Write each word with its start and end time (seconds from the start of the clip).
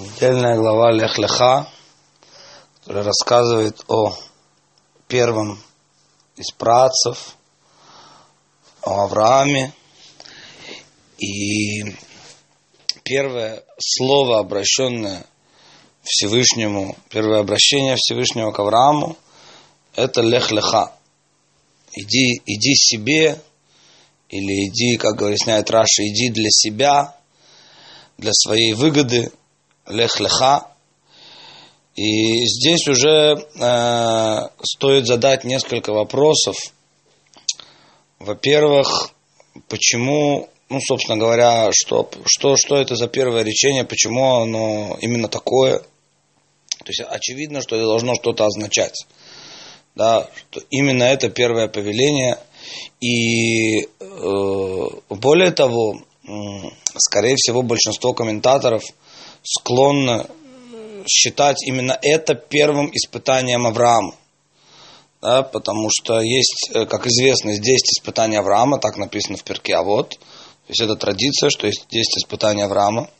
Недельная 0.00 0.56
глава 0.56 0.92
Лех 0.92 1.18
Леха, 1.18 1.68
которая 2.78 3.04
рассказывает 3.04 3.84
о 3.86 4.16
первом 5.08 5.62
из 6.36 6.50
працев, 6.52 7.36
о 8.80 9.02
Аврааме. 9.02 9.74
И 11.18 11.82
первое 13.04 13.62
слово, 13.78 14.38
обращенное 14.38 15.26
Всевышнему, 16.02 16.96
первое 17.10 17.40
обращение 17.40 17.96
Всевышнего 17.98 18.52
к 18.52 18.58
Аврааму, 18.58 19.18
это 19.96 20.22
Лех 20.22 20.50
Леха. 20.50 20.94
Иди, 21.92 22.40
иди 22.46 22.74
себе, 22.74 23.38
или 24.30 24.66
иди, 24.66 24.96
как 24.96 25.16
говорит 25.16 25.46
Раша, 25.68 26.08
иди 26.08 26.30
для 26.30 26.48
себя, 26.48 27.14
для 28.16 28.32
своей 28.32 28.72
выгоды, 28.72 29.30
лех 29.90 30.20
леха. 30.20 30.66
И 31.96 32.46
здесь 32.46 32.86
уже 32.88 33.44
э, 33.56 34.48
стоит 34.62 35.06
задать 35.06 35.44
несколько 35.44 35.92
вопросов. 35.92 36.56
Во-первых, 38.18 39.10
почему, 39.68 40.48
ну, 40.68 40.80
собственно 40.80 41.18
говоря, 41.18 41.70
что, 41.72 42.08
что, 42.24 42.56
что 42.56 42.76
это 42.76 42.94
за 42.94 43.08
первое 43.08 43.42
речение, 43.42 43.84
почему 43.84 44.36
оно 44.36 44.96
именно 45.00 45.28
такое. 45.28 45.80
То 45.80 46.86
есть 46.88 47.00
очевидно, 47.00 47.60
что 47.60 47.76
это 47.76 47.84
должно 47.84 48.14
что-то 48.14 48.46
означать. 48.46 49.06
Да, 49.96 50.30
что 50.50 50.62
именно 50.70 51.02
это 51.02 51.28
первое 51.28 51.68
повеление. 51.68 52.38
И 53.00 53.82
э, 53.82 54.86
более 55.10 55.50
того, 55.50 56.00
скорее 56.96 57.34
всего, 57.36 57.62
большинство 57.62 58.14
комментаторов– 58.14 58.84
склонна 59.42 60.26
считать 61.08 61.62
именно 61.66 61.98
это 62.02 62.34
первым 62.34 62.90
испытанием 62.92 63.66
Авраама. 63.66 64.14
Да, 65.20 65.42
потому 65.42 65.88
что 65.90 66.20
есть, 66.20 66.70
э, 66.72 66.86
как 66.86 67.06
известно, 67.06 67.50
есть 67.50 67.62
10 67.62 67.98
испытаний 67.98 68.36
Авраама, 68.36 68.78
так 68.78 68.96
написано 68.96 69.36
в 69.36 69.44
перке, 69.44 69.74
а 69.74 69.82
вот. 69.82 70.10
То 70.10 70.16
есть 70.68 70.80
это 70.80 70.96
традиция, 70.96 71.50
что 71.50 71.66
есть 71.66 71.86
10 71.90 72.18
испытаний 72.18 72.62
Авраама. 72.62 73.10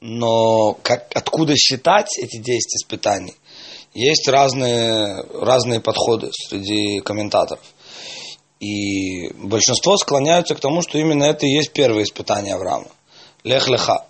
Но 0.00 0.74
как, 0.74 1.08
откуда 1.16 1.56
считать 1.56 2.18
эти 2.18 2.36
10 2.36 2.76
испытаний? 2.76 3.34
Есть 3.94 4.28
разные, 4.28 5.24
разные 5.32 5.80
подходы 5.80 6.30
среди 6.32 7.00
комментаторов. 7.00 7.64
И 8.60 9.32
большинство 9.34 9.96
склоняются 9.96 10.54
к 10.54 10.60
тому, 10.60 10.82
что 10.82 10.98
именно 10.98 11.24
это 11.24 11.46
и 11.46 11.50
есть 11.50 11.72
первое 11.72 12.04
испытание 12.04 12.54
Авраама. 12.54 12.88
Лех-леха 13.42 14.06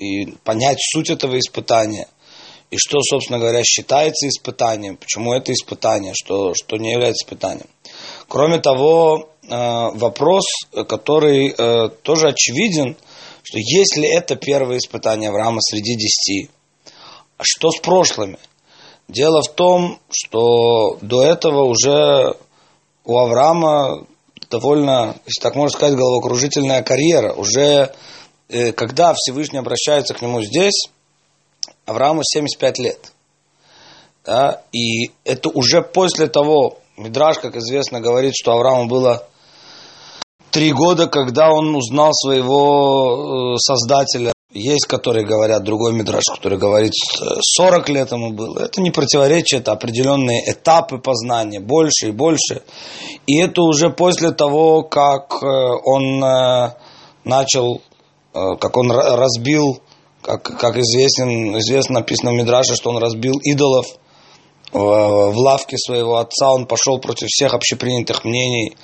и 0.00 0.32
понять 0.44 0.78
суть 0.80 1.10
этого 1.10 1.38
испытания, 1.38 2.08
и 2.70 2.76
что, 2.78 3.00
собственно 3.02 3.38
говоря, 3.38 3.62
считается 3.64 4.28
испытанием, 4.28 4.96
почему 4.96 5.32
это 5.34 5.52
испытание, 5.52 6.12
что, 6.14 6.54
что 6.54 6.76
не 6.76 6.92
является 6.92 7.24
испытанием. 7.24 7.68
Кроме 8.28 8.58
того, 8.58 9.28
э, 9.42 9.48
вопрос, 9.48 10.44
который 10.88 11.48
э, 11.48 11.88
тоже 12.02 12.28
очевиден, 12.28 12.96
что 13.42 13.58
если 13.58 14.08
это 14.08 14.36
первое 14.36 14.78
испытание 14.78 15.30
Авраама 15.30 15.60
среди 15.60 15.96
десяти, 15.96 16.48
а 17.36 17.42
что 17.42 17.70
с 17.70 17.80
прошлыми? 17.80 18.38
Дело 19.08 19.42
в 19.42 19.52
том, 19.52 19.98
что 20.10 20.98
до 21.02 21.24
этого 21.24 21.64
уже 21.64 22.36
у 23.04 23.18
Авраама 23.18 24.06
довольно, 24.50 25.16
если 25.26 25.42
так 25.42 25.54
можно 25.56 25.76
сказать, 25.76 25.96
головокружительная 25.96 26.82
карьера. 26.82 27.32
Уже 27.32 27.92
когда 28.74 29.14
Всевышний 29.14 29.58
обращается 29.58 30.14
к 30.14 30.22
нему 30.22 30.42
здесь, 30.42 30.88
Аврааму 31.86 32.22
75 32.24 32.78
лет. 32.78 33.12
Да, 34.24 34.62
и 34.72 35.10
это 35.24 35.48
уже 35.48 35.82
после 35.82 36.26
того, 36.26 36.78
Мидраш, 36.96 37.38
как 37.38 37.56
известно, 37.56 38.00
говорит, 38.00 38.34
что 38.36 38.52
Аврааму 38.52 38.86
было 38.86 39.26
три 40.50 40.72
года, 40.72 41.06
когда 41.06 41.50
он 41.50 41.74
узнал 41.74 42.12
своего 42.12 43.54
э, 43.54 43.56
создателя. 43.58 44.32
Есть, 44.52 44.86
которые 44.86 45.24
говорят, 45.24 45.62
другой 45.62 45.92
Мидраш, 45.92 46.24
который 46.24 46.58
говорит, 46.58 46.92
40 47.56 47.88
лет 47.88 48.10
ему 48.10 48.32
было. 48.32 48.64
Это 48.64 48.80
не 48.80 48.90
противоречие, 48.90 49.60
это 49.60 49.72
определенные 49.72 50.42
этапы 50.50 50.98
познания, 50.98 51.60
больше 51.60 52.08
и 52.08 52.12
больше. 52.12 52.62
И 53.26 53.38
это 53.38 53.62
уже 53.62 53.90
после 53.90 54.32
того, 54.32 54.82
как 54.82 55.40
э, 55.42 55.46
он 55.46 56.20
начал 57.24 57.80
Э, 57.80 57.89
как 58.32 58.76
он 58.76 58.90
разбил, 58.90 59.80
как, 60.22 60.42
как 60.42 60.76
известен, 60.76 61.58
известно 61.58 62.00
написано 62.00 62.32
в 62.32 62.34
Мидраше, 62.34 62.74
что 62.74 62.90
он 62.90 62.98
разбил 62.98 63.34
идолов 63.42 63.86
в, 64.72 64.78
в 64.78 65.38
лавке 65.38 65.76
своего 65.78 66.18
отца, 66.18 66.50
он 66.52 66.66
пошел 66.66 66.98
против 67.00 67.28
всех 67.28 67.54
общепринятых 67.54 68.24
мнений, 68.24 68.76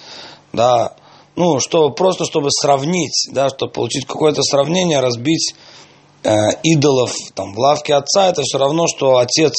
да, 0.52 0.94
ну, 1.36 1.60
что, 1.60 1.90
просто 1.90 2.24
чтобы 2.24 2.50
сравнить, 2.50 3.28
да, 3.30 3.48
чтобы 3.48 3.72
получить 3.72 4.06
какое-то 4.06 4.42
сравнение, 4.42 5.00
разбить 5.00 5.54
э, 6.24 6.30
идолов 6.62 7.14
там, 7.34 7.54
в 7.54 7.58
лавке 7.58 7.94
отца, 7.94 8.28
это 8.28 8.42
все 8.42 8.58
равно, 8.58 8.86
что 8.86 9.18
отец, 9.18 9.54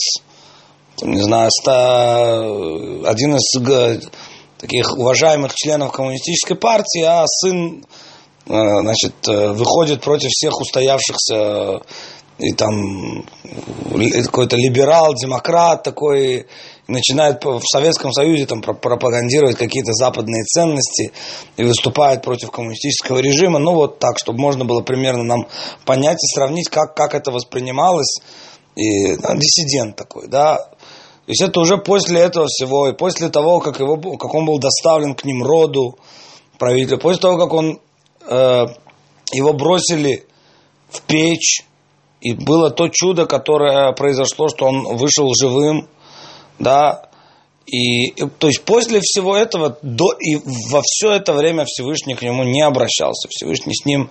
там, 0.98 1.12
не 1.12 1.22
знаю, 1.22 1.52
ста, 1.52 2.40
один 3.10 3.36
из 3.36 3.52
таких 4.58 4.98
уважаемых 4.98 5.54
членов 5.54 5.92
коммунистической 5.92 6.58
партии, 6.58 7.04
а 7.04 7.26
сын 7.28 7.86
Э, 7.86 8.07
значит, 8.48 9.14
э, 9.28 9.52
выходит 9.52 10.02
против 10.02 10.30
всех 10.30 10.60
устоявшихся 10.60 11.36
э, 11.36 11.80
и 12.40 12.54
там 12.54 13.26
какой-то 14.26 14.56
либерал, 14.58 15.16
демократ 15.16 15.84
такой, 15.84 16.46
начинает 16.88 17.44
в 17.44 17.62
Советском 17.64 18.14
Союзе 18.14 18.46
там 18.46 18.62
пропагандировать 18.62 19.58
какие-то 19.58 19.92
западные 19.94 20.44
ценности 20.44 21.12
и 21.58 21.64
выступает 21.64 22.22
против 22.22 22.52
коммунистического 22.52 23.18
режима. 23.18 23.58
Ну 23.60 23.74
вот 23.74 23.98
так, 24.00 24.20
чтобы 24.20 24.40
можно 24.40 24.66
было 24.66 24.82
примерно 24.82 25.24
нам 25.24 25.48
понять 25.84 26.18
и 26.18 26.36
сравнить, 26.36 26.70
как, 26.70 26.96
как 26.96 27.16
это 27.16 27.32
воспринималось. 27.32 28.20
И 28.76 29.16
да, 29.16 29.36
диссидент 29.36 29.96
такой, 29.96 30.28
да. 30.28 30.58
То 30.58 31.32
есть 31.32 31.42
это 31.42 31.60
уже 31.60 31.78
после 31.78 32.22
этого 32.22 32.46
всего, 32.46 32.88
и 32.88 32.94
после 32.94 33.30
того, 33.30 33.60
как, 33.60 33.80
его, 33.80 33.98
как 34.16 34.34
он 34.36 34.46
был 34.46 34.60
доставлен 34.60 35.16
к 35.16 35.26
ним 35.26 35.44
роду, 35.44 35.98
правителю, 36.60 37.00
после 37.00 37.20
того, 37.20 37.38
как 37.38 37.52
он 37.52 37.80
Э, 37.80 37.97
его 38.28 39.54
бросили 39.54 40.26
в 40.90 41.02
печь, 41.04 41.64
и 42.22 42.34
было 42.34 42.72
то 42.72 42.88
чудо, 42.90 43.26
которое 43.26 43.92
произошло, 43.94 44.48
что 44.48 44.66
он 44.66 44.98
вышел 44.98 45.32
живым, 45.34 45.88
да, 46.60 47.08
и, 47.68 48.12
то 48.40 48.48
есть 48.48 48.64
после 48.64 49.02
всего 49.02 49.36
этого, 49.36 49.78
до, 49.82 50.14
и 50.14 50.38
во 50.72 50.82
все 50.82 51.12
это 51.12 51.34
время 51.34 51.66
Всевышний 51.66 52.16
к 52.16 52.22
нему 52.22 52.44
не 52.44 52.62
обращался, 52.62 53.28
Всевышний 53.30 53.76
с 53.76 53.86
ним 53.86 54.10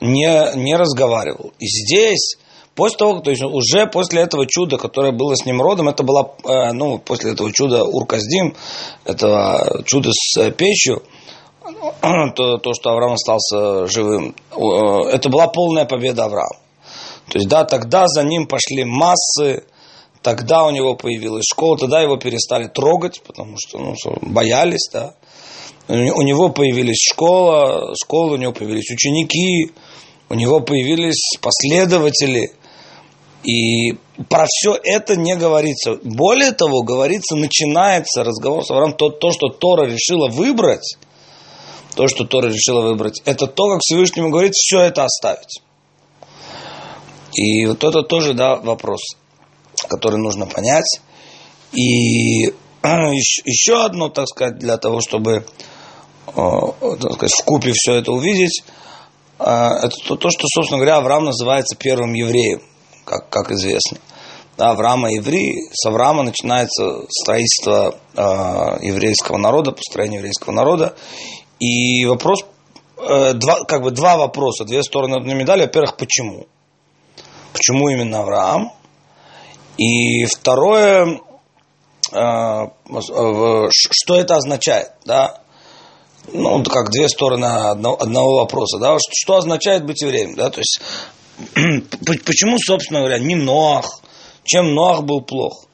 не, 0.00 0.56
не 0.56 0.76
разговаривал. 0.76 1.52
И 1.58 1.66
здесь, 1.66 2.36
после 2.76 2.98
того, 2.98 3.18
то 3.18 3.30
есть 3.30 3.42
уже 3.42 3.88
после 3.88 4.22
этого 4.22 4.46
чуда, 4.46 4.78
которое 4.78 5.10
было 5.10 5.34
с 5.34 5.44
ним 5.44 5.60
родом, 5.60 5.88
это 5.88 6.04
было, 6.04 6.36
э, 6.44 6.72
ну, 6.72 6.98
после 6.98 7.32
этого 7.32 7.52
чуда 7.52 7.82
Урказдим, 7.82 8.54
этого 9.04 9.82
чуда 9.84 10.10
с 10.12 10.50
печью, 10.52 11.02
то, 12.34 12.58
то, 12.58 12.74
что 12.74 12.90
Авраам 12.90 13.14
остался 13.14 13.86
живым, 13.86 14.34
э, 14.50 15.10
это 15.12 15.28
была 15.30 15.48
полная 15.48 15.86
победа 15.86 16.24
Авраама. 16.24 16.60
То 17.30 17.38
есть, 17.38 17.48
да, 17.48 17.64
тогда 17.64 18.06
за 18.06 18.22
ним 18.22 18.46
пошли 18.46 18.84
массы, 18.84 19.64
тогда 20.22 20.64
у 20.66 20.70
него 20.70 20.94
появилась 20.94 21.44
школа, 21.50 21.78
тогда 21.78 22.02
его 22.02 22.16
перестали 22.18 22.68
трогать, 22.68 23.22
потому 23.26 23.56
что 23.58 23.78
ну, 23.78 23.94
боялись, 24.20 24.88
да. 24.92 25.14
У 25.88 26.22
него 26.22 26.50
появилась 26.50 26.98
школа, 26.98 27.94
школа, 28.02 28.34
у 28.34 28.36
него 28.36 28.52
появились 28.52 28.90
ученики, 28.90 29.72
у 30.28 30.34
него 30.34 30.60
появились 30.60 31.36
последователи. 31.40 32.52
И 33.42 33.92
про 34.30 34.46
все 34.46 34.78
это 34.82 35.16
не 35.16 35.36
говорится. 35.36 35.98
Более 36.02 36.52
того, 36.52 36.82
говорится, 36.82 37.36
начинается 37.36 38.24
разговор 38.24 38.64
с 38.64 38.70
Авраамом, 38.70 38.96
то, 38.96 39.10
то, 39.10 39.30
что 39.30 39.48
Тора 39.48 39.86
решила 39.86 40.28
выбрать– 40.28 40.96
то, 41.94 42.08
что 42.08 42.24
Тора 42.24 42.48
решила 42.48 42.82
выбрать, 42.82 43.22
это 43.24 43.46
то, 43.46 43.70
как 43.70 43.80
Всевышнему 43.82 44.30
говорит, 44.30 44.54
все 44.54 44.80
это 44.80 45.04
оставить. 45.04 45.62
И 47.32 47.66
вот 47.66 47.82
это 47.82 48.02
тоже, 48.02 48.34
да, 48.34 48.56
вопрос, 48.56 49.00
который 49.88 50.18
нужно 50.18 50.46
понять. 50.46 51.00
И 51.72 52.46
еще 52.82 53.84
одно, 53.84 54.08
так 54.08 54.28
сказать, 54.28 54.58
для 54.58 54.76
того, 54.76 55.00
чтобы 55.00 55.46
так 56.34 57.12
сказать, 57.14 57.32
в 57.32 57.44
купе 57.44 57.72
все 57.74 57.94
это 57.94 58.12
увидеть, 58.12 58.64
это 59.38 59.90
то, 60.06 60.16
то, 60.16 60.30
что, 60.30 60.46
собственно 60.46 60.78
говоря, 60.78 60.96
Авраам 60.96 61.24
называется 61.24 61.76
первым 61.76 62.12
евреем, 62.12 62.62
как, 63.04 63.28
как 63.28 63.50
известно. 63.52 63.98
Да, 64.56 64.70
Авраама 64.70 65.12
евреи, 65.12 65.68
с 65.72 65.84
Авраама 65.86 66.22
начинается 66.22 67.02
строительство 67.08 67.96
э, 68.14 68.20
еврейского 68.86 69.36
народа, 69.36 69.72
построение 69.72 70.18
еврейского 70.18 70.52
народа. 70.52 70.94
И 71.60 72.04
вопрос, 72.06 72.44
э, 72.98 73.32
два, 73.34 73.64
как 73.64 73.82
бы 73.82 73.90
два 73.90 74.16
вопроса, 74.16 74.64
две 74.64 74.82
стороны 74.82 75.16
одной 75.16 75.34
медали. 75.34 75.62
Во-первых, 75.62 75.96
почему? 75.96 76.46
почему 77.54 77.88
именно 77.88 78.20
Авраам. 78.20 78.72
И 79.78 80.26
второе, 80.26 81.20
э, 82.12 82.66
что 83.70 84.16
это 84.16 84.36
означает, 84.36 84.90
да? 85.06 85.40
Ну, 86.32 86.62
как 86.64 86.90
две 86.90 87.08
стороны 87.08 87.44
одного, 87.44 88.02
одного 88.02 88.36
вопроса, 88.40 88.78
да? 88.78 88.96
Что 88.98 89.36
означает 89.36 89.86
быть 89.86 90.02
евреем, 90.02 90.34
да? 90.34 90.50
То 90.50 90.60
есть, 90.60 90.80
почему, 92.24 92.56
собственно 92.58 93.00
говоря, 93.00 93.18
не 93.18 93.34
Ноах, 93.34 94.00
чем 94.44 94.74
Ноах 94.74 95.02
был 95.04 95.22
плох? 95.22 95.66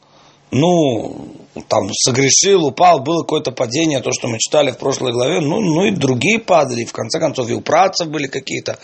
Ну, 0.51 1.37
там 1.69 1.89
согрешил, 1.93 2.65
упал, 2.65 3.01
было 3.01 3.23
какое-то 3.23 3.53
падение, 3.53 4.01
то, 4.01 4.11
что 4.13 4.29
мы 4.29 4.39
читали 4.39 4.71
в 4.71 4.79
прошлой 4.79 5.13
главе, 5.13 5.41
ну, 5.41 5.61
ну 5.61 5.85
и 5.85 5.91
другие 5.91 6.39
падали, 6.39 6.85
в 6.85 6.93
конце 6.93 7.19
концов 7.19 7.49
и 7.49 7.55
у 7.55 7.61
працев 7.61 8.09
были 8.09 8.27
какие-то 8.27 8.79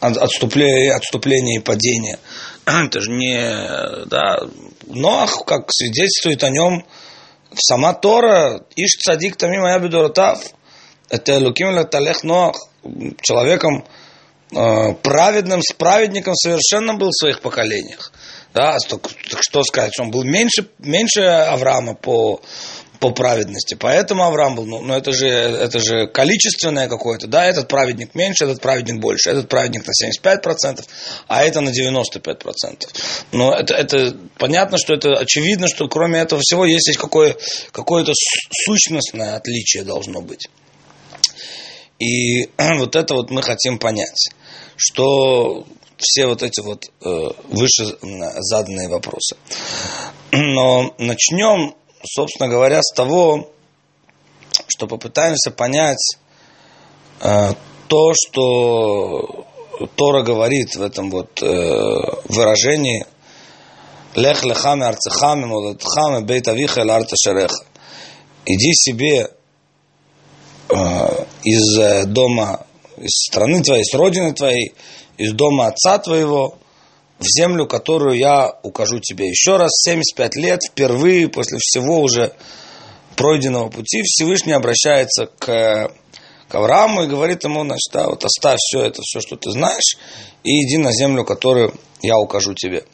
отступления, 0.00 0.94
отступления 0.94 1.58
и 1.58 1.62
падения. 1.62 2.18
Это 2.66 3.00
же 3.00 3.10
не, 3.10 4.06
да, 4.06 4.40
но 4.86 5.26
как 5.46 5.66
свидетельствует 5.70 6.42
о 6.44 6.50
нем 6.50 6.84
сама 7.54 7.92
Тора, 7.94 8.64
Иш 8.76 8.98
цадик 8.98 9.36
тамим 9.36 9.64
абидоротав, 9.64 10.40
это 11.08 11.38
Луким 11.38 11.86
Талех 11.86 12.24
Ноах, 12.24 12.56
человеком 13.22 13.84
э, 14.50 14.94
праведным, 15.02 15.62
с 15.62 15.72
праведником 15.72 16.34
совершенно 16.34 16.94
был 16.94 17.08
в 17.10 17.18
своих 17.18 17.40
поколениях. 17.40 18.12
Да, 18.54 18.78
так, 18.88 19.10
что 19.40 19.64
сказать, 19.64 19.98
он 19.98 20.12
был 20.12 20.22
меньше, 20.22 20.68
меньше 20.78 21.22
Авраама 21.22 21.94
по, 21.94 22.40
по 23.00 23.10
праведности. 23.10 23.74
Поэтому 23.74 24.22
Авраам 24.22 24.54
был, 24.54 24.64
ну, 24.64 24.80
ну 24.80 24.94
это, 24.94 25.12
же, 25.12 25.26
это 25.26 25.80
же 25.80 26.06
количественное 26.06 26.88
какое-то, 26.88 27.26
да, 27.26 27.46
этот 27.46 27.66
праведник 27.66 28.14
меньше, 28.14 28.44
этот 28.44 28.60
праведник 28.60 29.00
больше, 29.00 29.30
этот 29.30 29.48
праведник 29.48 29.84
на 29.84 29.90
75%, 29.90 30.84
а 31.26 31.42
это 31.42 31.60
на 31.62 31.70
95%. 31.70 32.86
Но 33.32 33.52
это, 33.52 33.74
это 33.74 34.16
понятно, 34.38 34.78
что 34.78 34.94
это 34.94 35.14
очевидно, 35.14 35.66
что 35.66 35.88
кроме 35.88 36.20
этого 36.20 36.40
всего 36.40 36.64
есть 36.64 36.96
какое, 36.96 37.36
какое-то 37.72 38.12
сущностное 38.64 39.34
отличие 39.34 39.82
должно 39.82 40.20
быть. 40.20 40.46
И 41.98 42.44
вот 42.78 42.94
это 42.94 43.14
вот 43.14 43.32
мы 43.32 43.42
хотим 43.42 43.80
понять, 43.80 44.30
что 44.76 45.66
все 46.04 46.26
вот 46.26 46.42
эти 46.42 46.60
вот 46.60 46.84
э, 47.04 47.28
выше 47.48 47.96
заданные 48.38 48.88
вопросы. 48.88 49.36
Но 50.32 50.94
начнем, 50.98 51.74
собственно 52.04 52.48
говоря, 52.48 52.80
с 52.82 52.92
того, 52.94 53.50
что 54.68 54.86
попытаемся 54.86 55.50
понять 55.50 56.16
э, 57.20 57.52
то, 57.88 58.12
что 58.14 59.46
Тора 59.96 60.22
говорит 60.22 60.76
в 60.76 60.82
этом 60.82 61.10
вот 61.10 61.42
э, 61.42 61.46
выражении 62.28 63.06
Лех 64.14 64.44
лехами 64.44 64.84
арцехами 64.84 65.44
молодхами 65.44 66.24
бейт 66.24 66.46
авиха 66.46 66.82
эль 66.82 66.90
арта 66.90 67.16
шереха. 67.16 67.64
Иди 68.46 68.72
себе 68.72 69.28
из 71.42 72.06
дома, 72.06 72.64
из 72.96 73.10
страны 73.26 73.60
твоей, 73.62 73.84
с 73.84 73.92
родины 73.94 74.32
твоей, 74.32 74.72
из 75.18 75.32
дома 75.32 75.66
отца 75.68 75.98
твоего 75.98 76.58
в 77.18 77.24
землю, 77.24 77.66
которую 77.66 78.16
я 78.18 78.52
укажу 78.62 79.00
тебе. 79.00 79.28
Еще 79.28 79.56
раз, 79.56 79.70
75 79.84 80.36
лет, 80.36 80.60
впервые 80.70 81.28
после 81.28 81.58
всего 81.58 82.00
уже 82.00 82.32
пройденного 83.16 83.70
пути, 83.70 84.02
Всевышний 84.02 84.52
обращается 84.52 85.26
к, 85.26 85.90
к 86.48 86.54
Аврааму 86.54 87.04
и 87.04 87.08
говорит 87.08 87.44
ему, 87.44 87.64
значит, 87.64 87.92
да, 87.92 88.08
вот 88.08 88.24
оставь 88.24 88.58
все 88.58 88.82
это, 88.82 89.00
все, 89.02 89.20
что 89.20 89.36
ты 89.36 89.50
знаешь, 89.50 89.96
и 90.42 90.50
иди 90.50 90.78
на 90.78 90.92
землю, 90.92 91.24
которую 91.24 91.74
я 92.02 92.18
укажу 92.18 92.54
тебе. 92.54 92.84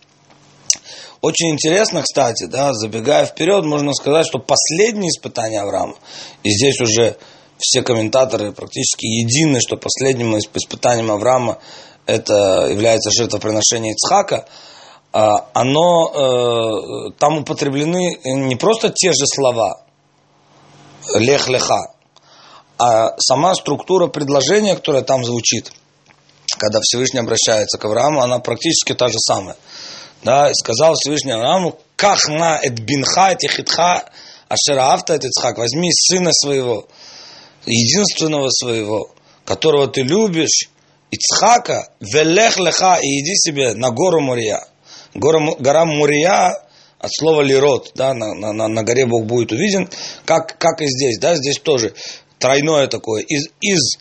Очень 1.23 1.51
интересно, 1.51 2.03
кстати, 2.03 2.47
да, 2.47 2.73
забегая 2.73 3.27
вперед, 3.27 3.65
можно 3.65 3.93
сказать, 3.93 4.27
что 4.27 4.39
последнее 4.39 5.11
испытание 5.11 5.61
Авраама, 5.61 5.97
и 6.43 6.51
здесь 6.51 6.81
уже 6.81 7.17
все 7.59 7.83
комментаторы 7.83 8.53
практически 8.53 9.05
едины, 9.05 9.61
что 9.61 9.77
последним 9.77 10.39
испытанием 10.39 11.11
Авраама 11.11 11.59
это 12.11 12.67
является 12.69 13.11
жертвоприношение 13.11 13.95
Ицхака, 13.95 14.47
а, 15.13 15.47
оно, 15.55 16.11
э, 16.11 17.13
там 17.19 17.39
употреблены 17.39 18.19
не 18.25 18.57
просто 18.57 18.91
те 18.91 19.13
же 19.13 19.27
слова, 19.27 19.83
лех-леха, 21.15 21.95
а 22.79 23.15
сама 23.19 23.55
структура 23.55 24.07
предложения, 24.09 24.75
которая 24.77 25.03
там 25.03 25.25
звучит, 25.25 25.73
когда 26.59 26.81
Всевышний 26.83 27.21
обращается 27.21 27.79
к 27.79 27.85
Аврааму, 27.85 28.23
она 28.23 28.39
практически 28.39 28.95
та 28.95 29.09
же 29.09 29.19
самая. 29.19 29.57
Да, 30.23 30.53
сказал 30.55 30.95
Всевышний 30.95 31.33
Аврааму, 31.33 31.79
кахна 31.97 32.59
эт 32.63 32.79
бинха 32.81 33.33
эт 33.33 33.43
ехитха 33.43 34.05
ашера 34.49 34.93
авта 34.93 35.15
эт 35.15 35.25
Ицхак, 35.25 35.59
возьми 35.59 35.91
сына 35.93 36.31
своего, 36.33 36.87
единственного 37.67 38.49
своего, 38.51 39.11
которого 39.45 39.89
ты 39.89 40.03
любишь, 40.03 40.69
Ицхака, 41.11 41.89
велех 42.01 42.59
леха, 42.59 42.99
и 43.03 43.21
иди 43.21 43.35
себе 43.35 43.75
на 43.75 43.91
гору 43.91 44.21
Мурия. 44.21 44.65
Гора, 45.15 45.55
гора 45.59 45.85
Мурия 45.85 46.53
от 46.99 47.11
слова 47.13 47.43
лирот, 47.43 47.93
да, 47.95 48.15
на, 48.15 48.35
на, 48.35 48.69
на 48.69 48.83
горе 48.83 49.07
Бог 49.07 49.25
будет 49.25 49.53
увиден, 49.53 49.89
как, 50.25 50.59
как 50.59 50.83
и 50.83 50.87
здесь, 50.87 51.19
да, 51.19 51.35
здесь 51.35 51.59
тоже 51.59 51.95
тройное 52.39 52.87
такое, 52.87 53.23
из, 53.23 53.49
из 53.61 53.99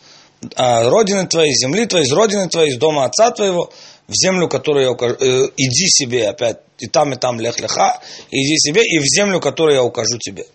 а, 0.56 0.90
родины 0.90 1.26
твоей, 1.26 1.54
земли 1.54 1.86
твоей, 1.86 2.06
из 2.06 2.12
родины 2.12 2.48
твоей, 2.50 2.72
из 2.72 2.78
дома 2.78 3.06
отца 3.06 3.32
твоего, 3.32 3.72
в 4.08 4.14
землю, 4.14 4.48
которую 4.48 4.86
я 4.86 4.92
укажу, 4.92 5.16
э, 5.16 5.50
иди 5.56 5.88
себе 5.88 6.28
опять, 6.28 6.58
и 6.80 6.88
там, 6.88 7.14
и 7.14 7.16
там 7.16 7.40
лех 7.40 7.60
леха, 7.60 8.02
иди 8.32 8.58
себе, 8.58 8.82
и 8.84 9.00
в 9.00 9.06
землю, 9.06 9.40
которую 9.40 9.76
я 9.76 9.84
укажу 9.84 10.18
тебе. 10.20 10.46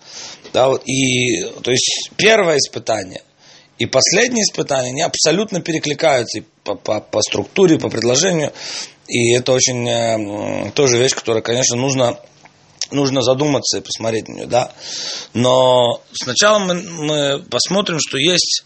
Да, 0.53 0.69
вот, 0.69 0.83
и, 0.87 1.45
то 1.63 1.71
есть, 1.71 2.11
первое 2.17 2.59
испытание– 2.59 3.23
и 3.79 3.87
последние 3.87 4.45
испытания, 4.45 4.91
они 4.91 5.03
абсолютно 5.03 5.61
перекликаются 5.61 6.43
по, 6.63 6.75
по, 6.75 7.01
по 7.01 7.21
структуре, 7.23 7.79
по 7.79 7.89
предложению. 7.89 8.53
И 9.09 9.35
это 9.35 9.53
очень 9.53 9.89
э, 9.89 10.71
тоже 10.73 10.99
вещь, 10.99 11.15
которая, 11.15 11.43
конечно, 11.43 11.77
нужно, 11.77 12.19
нужно 12.91 13.23
задуматься 13.23 13.79
и 13.79 13.81
посмотреть 13.81 14.29
на 14.29 14.33
нее. 14.33 14.47
Да? 14.47 14.73
Но 15.33 16.01
сначала 16.13 16.59
мы, 16.61 16.75
мы 16.75 17.43
посмотрим, 17.43 17.99
что 18.01 18.17
есть 18.17 18.65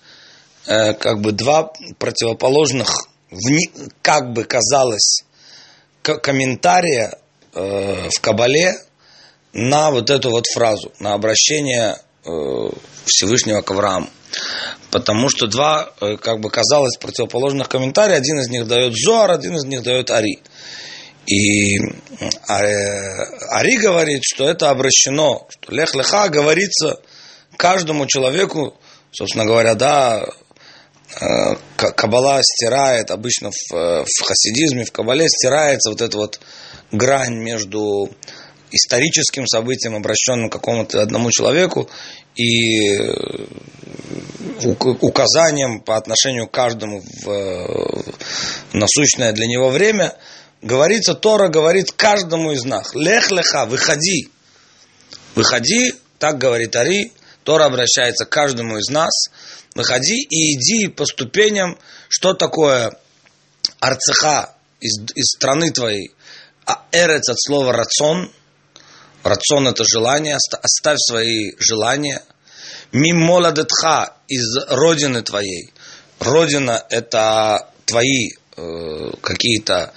э, 0.66 0.92
как 0.92 1.20
бы 1.20 1.32
два 1.32 1.72
противоположных, 1.98 3.08
вни, 3.30 3.70
как 4.02 4.32
бы 4.32 4.44
казалось, 4.44 5.24
комментария 6.02 7.18
э, 7.54 8.08
в 8.14 8.20
Кабале 8.20 8.74
на 9.52 9.90
вот 9.90 10.10
эту 10.10 10.30
вот 10.30 10.44
фразу, 10.46 10.92
на 11.00 11.14
обращение 11.14 11.96
э, 12.24 12.30
Всевышнего 13.06 13.62
к 13.62 13.70
Аврааму. 13.70 14.08
Потому 14.90 15.28
что 15.28 15.46
два, 15.46 15.90
э, 16.00 16.16
как 16.16 16.40
бы 16.40 16.50
казалось, 16.50 16.96
противоположных 16.96 17.68
комментария, 17.68 18.16
один 18.16 18.40
из 18.40 18.48
них 18.48 18.66
дает 18.66 18.94
Зоар, 18.94 19.30
один 19.30 19.56
из 19.56 19.64
них 19.64 19.82
дает 19.82 20.10
Ари. 20.10 20.40
И 21.26 21.76
э, 21.78 21.82
Ари 22.48 23.76
говорит, 23.76 24.22
что 24.24 24.48
это 24.48 24.70
обращено, 24.70 25.46
что 25.50 25.74
Лех 25.74 25.94
Леха 25.94 26.28
говорится 26.28 27.00
каждому 27.56 28.06
человеку, 28.06 28.74
собственно 29.12 29.44
говоря, 29.44 29.74
да, 29.74 30.24
э, 31.20 31.56
Кабала 31.76 32.40
стирает, 32.42 33.10
обычно 33.10 33.50
в, 33.50 34.04
в 34.04 34.24
хасидизме, 34.24 34.84
в 34.84 34.92
Кабале 34.92 35.28
стирается 35.28 35.90
вот 35.90 36.00
эта 36.00 36.16
вот 36.16 36.40
грань 36.92 37.36
между 37.36 38.10
историческим 38.70 39.46
событием, 39.46 39.96
обращенным 39.96 40.50
к 40.50 40.52
какому-то 40.52 41.02
одному 41.02 41.30
человеку, 41.30 41.88
и 42.36 42.96
указанием 45.00 45.80
по 45.80 45.96
отношению 45.96 46.46
к 46.46 46.52
каждому 46.52 47.02
в 47.22 48.04
насущное 48.72 49.32
для 49.32 49.46
него 49.46 49.70
время, 49.70 50.16
говорится, 50.62 51.14
Тора 51.14 51.48
говорит 51.48 51.92
каждому 51.92 52.52
из 52.52 52.64
нас, 52.64 52.94
лех 52.94 53.30
леха, 53.30 53.66
выходи, 53.66 54.28
выходи, 55.34 55.94
так 56.18 56.38
говорит 56.38 56.74
Ари, 56.76 57.12
Тора 57.44 57.66
обращается 57.66 58.24
к 58.24 58.30
каждому 58.30 58.78
из 58.78 58.88
нас, 58.88 59.30
выходи 59.74 60.20
и 60.20 60.54
иди 60.54 60.88
по 60.88 61.06
ступеням, 61.06 61.78
что 62.08 62.34
такое 62.34 62.98
арцеха 63.80 64.54
из, 64.80 64.98
из 65.14 65.36
страны 65.36 65.70
твоей, 65.70 66.12
а 66.66 66.84
эрец 66.92 67.28
от 67.28 67.40
слова 67.40 67.72
рацион, 67.72 68.30
рацион 69.22 69.68
это 69.68 69.84
желание, 69.84 70.36
оставь 70.36 70.98
свои 70.98 71.52
желания– 71.58 72.22
Мимоладетха 72.92 74.14
из 74.28 74.46
родины 74.68 75.22
твоей. 75.22 75.70
Родина– 76.20 76.84
это 76.90 77.70
твои 77.84 78.30
э, 78.56 79.10
какие-то 79.20 79.92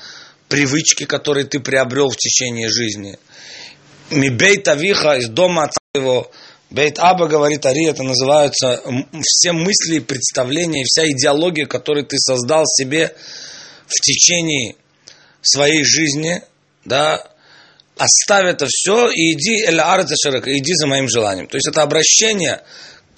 привычки, 0.49 1.05
которые 1.05 1.45
ты 1.45 1.59
приобрел 1.59 2.09
в 2.09 2.17
течение 2.17 2.69
жизни. 2.69 3.17
Мибейт 4.09 4.67
Авиха 4.67 5.17
из 5.17 5.29
дома 5.29 5.63
отца 5.63 5.79
его. 5.93 6.29
Бейт 6.69 6.99
Аба, 6.99 7.27
говорит 7.27 7.65
Ари, 7.65 7.89
это 7.89 8.03
называются 8.03 8.81
все 9.21 9.51
мысли, 9.51 9.99
представления, 9.99 10.83
вся 10.85 11.09
идеология, 11.09 11.65
которую 11.65 12.05
ты 12.05 12.17
создал 12.17 12.65
себе 12.65 13.13
в 13.87 14.01
течение 14.01 14.75
своей 15.41 15.83
жизни, 15.83 16.41
да, 16.85 17.25
оставь 18.01 18.45
это 18.45 18.65
все 18.67 19.09
и 19.09 19.33
иди, 19.33 19.63
иди 19.65 20.73
за 20.73 20.87
моим 20.87 21.07
желанием. 21.07 21.47
То 21.47 21.57
есть 21.57 21.67
это 21.67 21.83
обращение 21.83 22.63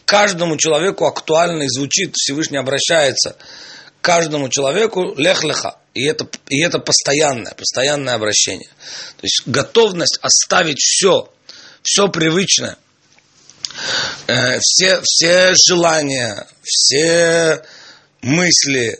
каждому 0.06 0.58
человеку 0.58 1.06
актуально 1.06 1.64
и 1.64 1.70
звучит, 1.70 2.14
Всевышний 2.16 2.58
обращается 2.58 3.36
каждому 4.02 4.50
человеку 4.50 5.16
лех-леха. 5.16 5.78
И 5.94 6.06
это, 6.06 6.28
и 6.50 6.62
это 6.62 6.80
постоянное, 6.80 7.54
постоянное 7.54 8.16
обращение. 8.16 8.68
То 9.18 9.24
есть 9.24 9.44
готовность 9.46 10.20
оставить 10.22 10.80
все, 10.80 11.32
все 11.82 12.10
привычное, 12.10 12.78
э, 14.28 14.60
все, 14.60 15.02
все 15.04 15.54
желания, 15.68 16.48
все 16.62 17.64
мысли, 18.22 19.00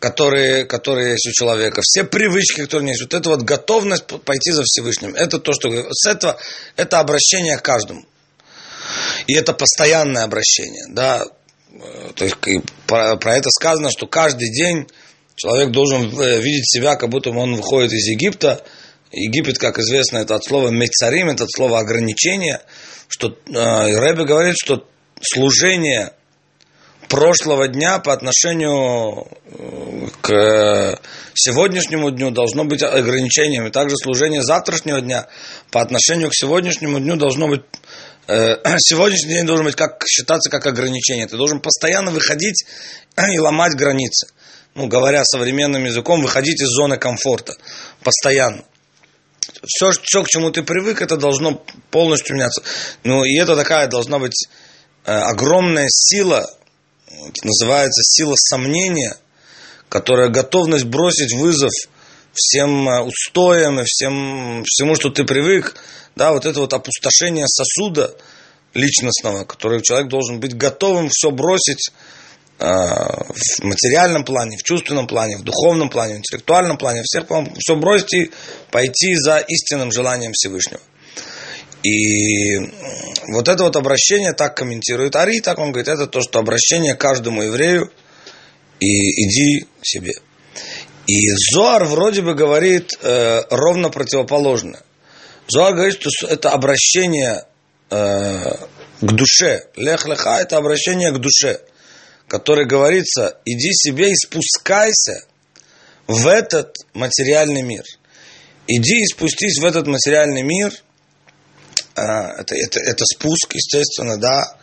которые, 0.00 0.64
которые 0.64 1.12
есть 1.12 1.28
у 1.28 1.32
человека, 1.32 1.82
все 1.84 2.04
привычки, 2.04 2.62
которые 2.62 2.88
есть, 2.88 3.02
вот 3.02 3.14
это 3.14 3.28
вот 3.28 3.42
готовность 3.42 4.06
пойти 4.06 4.50
за 4.50 4.62
Всевышним, 4.64 5.14
это 5.14 5.38
то, 5.38 5.52
что 5.52 5.70
с 5.92 6.06
этого, 6.08 6.38
это 6.76 6.98
обращение 6.98 7.58
к 7.58 7.62
каждому. 7.62 8.04
И 9.26 9.34
это 9.34 9.52
постоянное 9.52 10.24
обращение, 10.24 10.86
да, 10.88 11.24
э, 11.72 12.12
то 12.14 12.24
есть 12.24 12.36
про, 12.86 13.16
про 13.16 13.36
это 13.36 13.50
сказано, 13.50 13.90
что 13.90 14.06
каждый 14.06 14.50
день 14.50 14.88
человек 15.36 15.70
должен 15.70 16.18
э, 16.18 16.40
видеть 16.40 16.68
себя, 16.68 16.96
как 16.96 17.10
будто 17.10 17.30
он 17.30 17.54
выходит 17.54 17.92
из 17.92 18.08
Египта. 18.08 18.64
Египет, 19.12 19.58
как 19.58 19.78
известно, 19.78 20.18
это 20.18 20.34
от 20.34 20.44
слова 20.44 20.70
мецарим, 20.70 21.28
это 21.28 21.44
от 21.44 21.50
слова 21.50 21.78
ограничение, 21.78 22.62
что 23.08 23.28
э, 23.28 23.52
Рэбе 23.52 24.24
говорит, 24.24 24.56
что 24.58 24.86
служение 25.20 26.14
прошлого 27.10 27.66
дня 27.66 27.98
по 27.98 28.12
отношению 28.12 29.26
э, 29.44 30.06
к 30.22 30.98
сегодняшнему 31.34 32.10
дню 32.12 32.30
должно 32.30 32.64
быть 32.64 32.82
ограничением. 32.82 33.66
И 33.66 33.70
также 33.70 33.96
служение 33.96 34.42
завтрашнего 34.42 35.00
дня 35.00 35.26
по 35.70 35.82
отношению 35.82 36.30
к 36.30 36.34
сегодняшнему 36.34 37.00
дню 37.00 37.16
должно 37.16 37.48
быть 37.48 37.62
э, 38.28 38.56
сегодняшний 38.78 39.34
день 39.34 39.46
должен 39.46 39.66
быть 39.66 39.74
как 39.74 40.04
считаться 40.06 40.50
как 40.50 40.66
ограничение. 40.66 41.26
Ты 41.26 41.36
должен 41.36 41.60
постоянно 41.60 42.12
выходить 42.12 42.64
и 43.16 43.38
ломать 43.38 43.74
границы. 43.74 44.28
Ну, 44.76 44.86
говоря 44.86 45.24
современным 45.24 45.84
языком, 45.84 46.22
выходить 46.22 46.62
из 46.62 46.68
зоны 46.68 46.96
комфорта. 46.96 47.54
Постоянно. 48.04 48.64
Все, 49.66 49.90
все, 50.00 50.22
к 50.22 50.28
чему 50.28 50.52
ты 50.52 50.62
привык, 50.62 51.02
это 51.02 51.16
должно 51.16 51.60
полностью 51.90 52.36
меняться. 52.36 52.62
Ну, 53.02 53.24
и 53.24 53.36
это 53.36 53.56
такая 53.56 53.88
должна 53.88 54.20
быть 54.20 54.46
э, 55.04 55.12
огромная 55.12 55.88
сила 55.88 56.46
называется 57.42 58.02
сила 58.02 58.34
сомнения, 58.36 59.16
которая 59.88 60.28
готовность 60.28 60.84
бросить 60.84 61.34
вызов 61.34 61.70
всем 62.32 62.88
э, 62.88 63.02
устоям 63.02 63.80
и 63.80 63.84
всем, 63.84 64.62
всему, 64.64 64.94
что 64.94 65.10
ты 65.10 65.24
привык, 65.24 65.76
да, 66.16 66.32
вот 66.32 66.46
это 66.46 66.60
вот 66.60 66.72
опустошение 66.72 67.46
сосуда 67.48 68.14
личностного, 68.74 69.44
который 69.44 69.82
человек 69.82 70.08
должен 70.08 70.38
быть 70.38 70.56
готовым 70.56 71.08
все 71.10 71.30
бросить 71.30 71.90
э, 72.58 72.64
в 72.66 73.64
материальном 73.64 74.24
плане, 74.24 74.56
в 74.56 74.62
чувственном 74.62 75.06
плане, 75.06 75.38
в 75.38 75.42
духовном 75.42 75.90
плане, 75.90 76.14
в 76.14 76.18
интеллектуальном 76.18 76.78
плане, 76.78 77.02
всех, 77.02 77.24
все 77.58 77.74
бросить 77.74 78.14
и 78.14 78.30
пойти 78.70 79.16
за 79.16 79.38
истинным 79.38 79.90
желанием 79.90 80.32
Всевышнего. 80.32 80.80
И 81.82 82.58
вот 83.28 83.48
это 83.48 83.64
вот 83.64 83.76
обращение 83.76 84.32
так 84.34 84.56
комментирует 84.56 85.16
Ари, 85.16 85.40
так 85.40 85.58
он 85.58 85.72
говорит, 85.72 85.88
это 85.88 86.06
то, 86.06 86.20
что 86.20 86.38
обращение 86.38 86.94
каждому 86.94 87.42
еврею 87.42 87.90
и 88.80 88.86
иди 88.86 89.66
себе. 89.82 90.12
И 91.06 91.30
Зоар 91.52 91.86
вроде 91.86 92.22
бы 92.22 92.34
говорит 92.34 92.92
э, 93.02 93.42
ровно 93.50 93.88
противоположное. 93.88 94.82
Зоар 95.48 95.74
говорит, 95.74 95.98
что 95.98 96.26
это 96.26 96.50
обращение 96.50 97.44
э, 97.88 98.50
к 99.00 99.12
душе. 99.12 99.64
Лех-леха– 99.76 100.38
это 100.40 100.58
обращение 100.58 101.10
к 101.12 101.18
душе, 101.18 101.60
которое 102.28 102.66
говорится, 102.66 103.38
иди 103.46 103.72
себе 103.72 104.12
и 104.12 104.16
спускайся 104.16 105.24
в 106.06 106.28
этот 106.28 106.76
материальный 106.92 107.62
мир. 107.62 107.84
Иди 108.66 109.00
и 109.00 109.06
спустись 109.06 109.58
в 109.58 109.64
этот 109.64 109.86
материальный 109.86 110.42
мир– 110.42 110.72
это, 111.94 112.54
это, 112.54 112.80
это 112.80 113.04
спуск, 113.04 113.54
естественно, 113.54 114.16
да, 114.18 114.56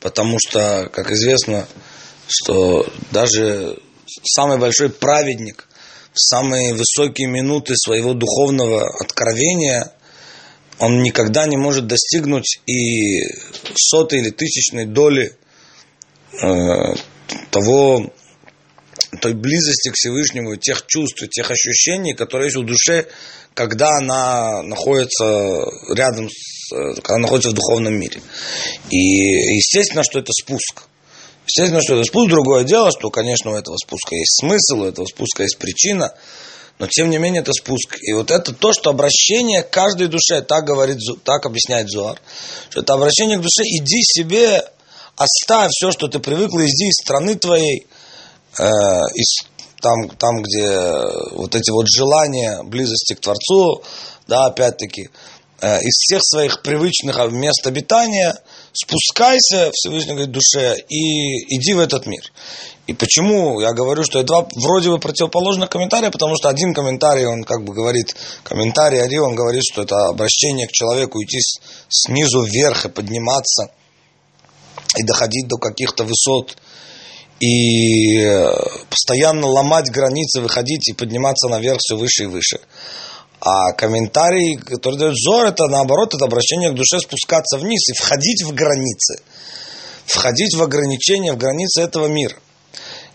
потому 0.00 0.38
что, 0.38 0.88
как 0.92 1.10
известно, 1.10 1.66
что 2.28 2.86
даже 3.12 3.78
самый 4.24 4.58
большой 4.58 4.90
праведник 4.90 5.68
в 6.12 6.18
самые 6.18 6.74
высокие 6.74 7.28
минуты 7.28 7.74
своего 7.76 8.14
духовного 8.14 8.86
откровения, 9.00 9.92
он 10.78 11.02
никогда 11.02 11.46
не 11.46 11.56
может 11.56 11.86
достигнуть 11.86 12.60
и 12.66 13.20
сотой 13.74 14.20
или 14.20 14.30
тысячной 14.30 14.86
доли 14.86 15.36
э, 16.42 16.94
того, 17.50 18.12
той 19.20 19.34
близости 19.34 19.90
к 19.90 19.94
Всевышнему, 19.94 20.56
тех 20.56 20.86
чувств, 20.86 21.26
тех 21.28 21.50
ощущений, 21.50 22.14
которые 22.14 22.46
есть 22.46 22.56
в 22.56 22.64
душе, 22.64 23.06
когда 23.54 23.88
она 23.98 24.62
находится 24.62 25.64
рядом 25.94 26.28
когда 26.70 27.18
находится 27.18 27.50
в 27.50 27.54
духовном 27.54 27.94
мире. 27.94 28.20
И 28.90 28.96
естественно, 28.96 30.02
что 30.02 30.18
это 30.18 30.32
спуск. 30.32 30.84
Естественно, 31.46 31.80
что 31.82 31.94
это 31.94 32.04
спуск. 32.04 32.28
Другое 32.28 32.64
дело, 32.64 32.90
что, 32.90 33.10
конечно, 33.10 33.52
у 33.52 33.54
этого 33.54 33.76
спуска 33.76 34.14
есть 34.14 34.40
смысл, 34.40 34.82
у 34.82 34.84
этого 34.86 35.06
спуска 35.06 35.44
есть 35.44 35.58
причина, 35.58 36.12
но 36.78 36.86
тем 36.86 37.10
не 37.10 37.18
менее 37.18 37.42
это 37.42 37.52
спуск. 37.52 37.96
И 38.00 38.12
вот 38.12 38.30
это 38.30 38.52
то, 38.52 38.72
что 38.72 38.90
обращение 38.90 39.62
к 39.62 39.70
каждой 39.70 40.08
душе, 40.08 40.42
так 40.42 40.64
говорит, 40.64 40.98
так 41.24 41.46
объясняет 41.46 41.88
Зуар, 41.88 42.20
что 42.70 42.80
это 42.80 42.94
обращение 42.94 43.38
к 43.38 43.42
душе, 43.42 43.62
иди 43.62 44.02
себе, 44.02 44.62
оставь 45.16 45.70
все, 45.70 45.92
что 45.92 46.08
ты 46.08 46.18
привыкла, 46.18 46.60
иди 46.66 46.88
из 46.88 46.96
страны 47.02 47.36
твоей, 47.36 47.86
э, 48.58 48.64
из, 49.14 49.46
там, 49.80 50.08
там, 50.18 50.42
где 50.42 50.76
вот 51.32 51.54
эти 51.54 51.70
вот 51.70 51.86
желания 51.88 52.62
близости 52.64 53.14
к 53.14 53.20
Творцу, 53.20 53.82
да, 54.26 54.46
опять-таки, 54.46 55.08
Э, 55.08 55.35
из 55.60 55.94
всех 55.94 56.20
своих 56.22 56.62
привычных 56.62 57.18
мест 57.32 57.66
обитания 57.66 58.38
спускайся, 58.72 59.70
Всевышний 59.72 60.12
говорит, 60.12 60.30
душе, 60.30 60.76
и 60.88 61.56
иди 61.56 61.72
в 61.72 61.78
этот 61.78 62.06
мир. 62.06 62.22
И 62.86 62.92
почему 62.92 63.60
я 63.60 63.72
говорю, 63.72 64.04
что 64.04 64.20
это 64.20 64.28
два 64.28 64.48
вроде 64.54 64.90
бы 64.90 64.98
противоположных 64.98 65.68
комментария, 65.68 66.10
потому 66.10 66.36
что 66.36 66.48
один 66.48 66.72
комментарий, 66.72 67.26
он 67.26 67.42
как 67.42 67.64
бы 67.64 67.74
говорит, 67.74 68.14
комментарий 68.44 69.02
Ари, 69.02 69.16
он 69.16 69.34
говорит, 69.34 69.62
что 69.64 69.82
это 69.82 70.06
обращение 70.06 70.68
к 70.68 70.72
человеку 70.72 71.20
идти 71.22 71.38
снизу 71.88 72.42
вверх 72.42 72.84
и 72.84 72.88
подниматься, 72.88 73.70
и 74.96 75.02
доходить 75.02 75.48
до 75.48 75.56
каких-то 75.56 76.04
высот, 76.04 76.56
и 77.40 78.18
э, 78.20 78.50
постоянно 78.88 79.46
ломать 79.46 79.90
границы, 79.90 80.40
выходить 80.40 80.88
и 80.88 80.94
подниматься 80.94 81.48
наверх 81.48 81.78
все 81.80 81.96
выше 81.96 82.24
и 82.24 82.26
выше. 82.26 82.60
А 83.40 83.72
комментарий, 83.72 84.56
который 84.56 84.98
дает 84.98 85.14
Зор, 85.16 85.46
это 85.46 85.66
наоборот, 85.66 86.14
это 86.14 86.24
обращение 86.24 86.70
к 86.70 86.74
душе 86.74 86.98
спускаться 87.00 87.58
вниз 87.58 87.88
и 87.88 87.92
входить 87.92 88.42
в 88.42 88.54
границы. 88.54 89.20
Входить 90.06 90.54
в 90.54 90.62
ограничения, 90.62 91.32
в 91.32 91.36
границы 91.36 91.82
этого 91.82 92.06
мира. 92.06 92.36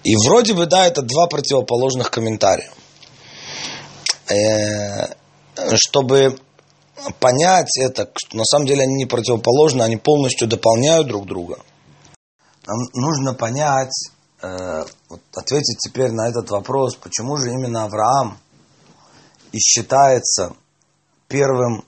И 0.03 0.15
вроде 0.27 0.53
бы, 0.53 0.65
да, 0.65 0.85
это 0.85 1.01
два 1.01 1.27
противоположных 1.27 2.11
комментария. 2.11 2.71
Э, 4.29 5.13
чтобы 5.75 6.37
понять 7.19 7.77
это, 7.79 8.09
на 8.33 8.45
самом 8.45 8.67
деле 8.67 8.83
они 8.83 8.93
не 8.93 9.05
противоположны, 9.05 9.81
они 9.81 9.97
полностью 9.97 10.47
дополняют 10.47 11.07
друг 11.07 11.25
друга. 11.25 11.57
Нам 12.67 12.77
нужно 12.93 13.33
понять, 13.33 14.11
э, 14.41 14.83
ответить 15.35 15.79
теперь 15.79 16.11
на 16.11 16.29
этот 16.29 16.49
вопрос, 16.51 16.95
почему 16.95 17.37
же 17.37 17.49
именно 17.49 17.85
Авраам– 17.85 18.37
и 19.51 19.59
считается 19.59 20.55
первым, 21.27 21.83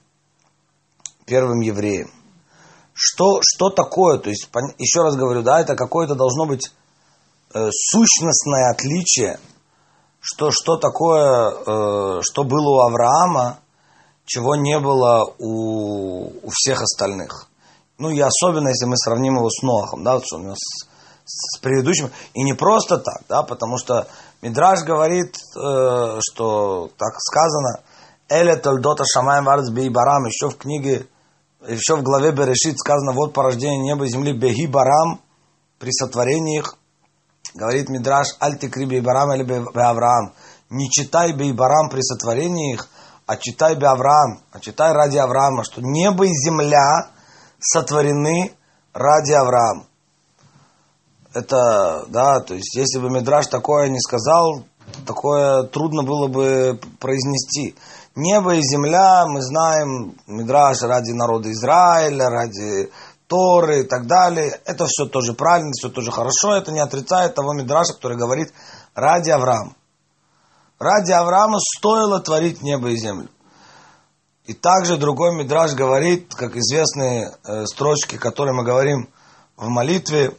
первым 1.26 1.62
евреем. 1.62 2.12
Что, 2.94 3.40
что 3.42 3.70
такое? 3.70 4.20
То 4.20 4.30
есть, 4.30 4.50
еще 4.78 5.02
раз 5.02 5.16
говорю, 5.16 5.42
да, 5.42 5.62
это 5.62 5.76
какое-то 5.76 6.16
должно 6.16 6.46
быть 6.46 6.72
э, 7.54 7.70
сущностное 7.72 8.72
отличие, 8.72 9.40
что, 10.20 10.52
что 10.52 10.78
такое, 10.78 11.52
э, 11.52 12.22
что 12.22 12.44
было 12.44 12.70
у 12.70 12.80
Авраама, 12.80 13.60
чего 14.26 14.56
не 14.56 14.80
было 14.80 15.34
у, 15.40 16.48
у 16.48 16.50
всех 16.52 16.82
остальных. 16.82 17.50
Ну 17.98 18.10
и 18.10 18.20
особенно, 18.20 18.70
если 18.70 18.86
мы 18.86 18.98
сравним 18.98 19.36
его 19.36 19.50
с 19.50 19.62
Ноахом, 19.62 20.04
да, 20.04 20.20
что 20.24 20.38
у 20.38 20.40
него 20.40 20.56
с, 20.56 20.88
с 21.26 21.60
предыдущим. 21.60 22.12
И 22.34 22.44
не 22.44 22.54
просто 22.54 22.98
так, 22.98 23.24
да, 23.28 23.44
потому 23.44 23.78
что 23.78 24.08
Мидраж 24.44 24.84
говорит, 24.84 25.38
э, 25.38 26.20
что 26.20 26.90
так 26.98 27.14
сказано, 27.18 27.80
Эле 28.28 28.58
Тольдота 28.58 29.06
Шамаем 29.06 29.46
Варц 29.46 29.70
Бей 29.70 29.88
Барам, 29.88 30.26
еще 30.26 30.50
в 30.50 30.58
книге, 30.58 31.08
еще 31.66 31.96
в 31.96 32.04
главе 32.04 32.34
Берешит 32.34 32.78
сказано, 32.78 33.14
вот 33.14 33.34
порождение 33.34 33.80
неба 33.80 34.04
и 34.04 34.10
земли 34.10 34.38
Бехи 34.38 34.68
Барам, 34.68 35.22
при 35.80 35.92
сотворении 35.92 36.60
их, 36.60 36.76
говорит 37.54 37.88
Мидраш, 37.88 38.36
Альти 38.42 38.68
Кри 38.68 38.86
Бей 38.86 39.00
Барам 39.00 39.34
или 39.34 39.44
Бе 39.44 39.64
Авраам, 39.82 40.34
не 40.70 40.90
читай 40.90 41.32
Бейбарам 41.32 41.90
при 41.90 42.02
сотворении 42.02 42.74
их, 42.74 42.90
а 43.26 43.38
читай 43.38 43.76
бы 43.76 43.88
Авраам, 43.88 44.42
а 44.52 44.60
читай 44.60 44.92
ради 44.92 45.20
Авраама, 45.20 45.64
что 45.64 45.82
небо 45.82 46.26
и 46.26 46.34
земля 46.34 47.12
сотворены 47.62 48.52
ради 48.92 49.32
Авраама. 49.32 49.86
Это, 51.34 52.06
да, 52.10 52.40
то 52.42 52.54
есть, 52.54 52.76
если 52.76 53.00
бы 53.00 53.10
Мидраш 53.10 53.48
такое 53.48 53.90
не 53.90 54.00
сказал, 54.00 54.64
такое 55.06 55.64
трудно 55.64 56.04
было 56.04 56.28
бы 56.28 56.80
произнести. 57.00 57.76
Небо 58.16 58.54
и 58.54 58.62
земля, 58.62 59.26
мы 59.26 59.42
знаем, 59.42 60.16
Мидраш 60.28 60.82
ради 60.84 61.12
народа 61.12 61.52
Израиля, 61.52 62.30
ради 62.30 62.92
Торы 63.28 63.82
и 63.82 63.84
так 63.84 64.06
далее. 64.06 64.62
Это 64.66 64.86
все 64.86 65.08
тоже 65.08 65.34
правильно, 65.34 65.72
все 65.72 65.90
тоже 65.90 66.12
хорошо. 66.12 66.56
Это 66.56 66.72
не 66.72 66.80
отрицает 66.80 67.34
того 67.34 67.54
Мидраша, 67.54 67.94
который 67.94 68.18
говорит 68.18 68.54
ради 68.94 69.32
Авраама. 69.32 69.76
Ради 70.78 71.12
Авраама 71.12 71.58
стоило 71.60 72.20
творить 72.20 72.62
небо 72.62 72.90
и 72.90 72.98
землю. 72.98 73.30
И 74.46 74.54
также 74.54 74.98
другой 74.98 75.36
Мидраш 75.36 75.74
говорит, 75.74 76.36
как 76.36 76.56
известные 76.58 77.32
э, 77.44 77.66
строчки, 77.66 78.18
которые 78.18 78.54
мы 78.54 78.64
говорим 78.64 79.10
в 79.56 79.70
молитве, 79.70 80.36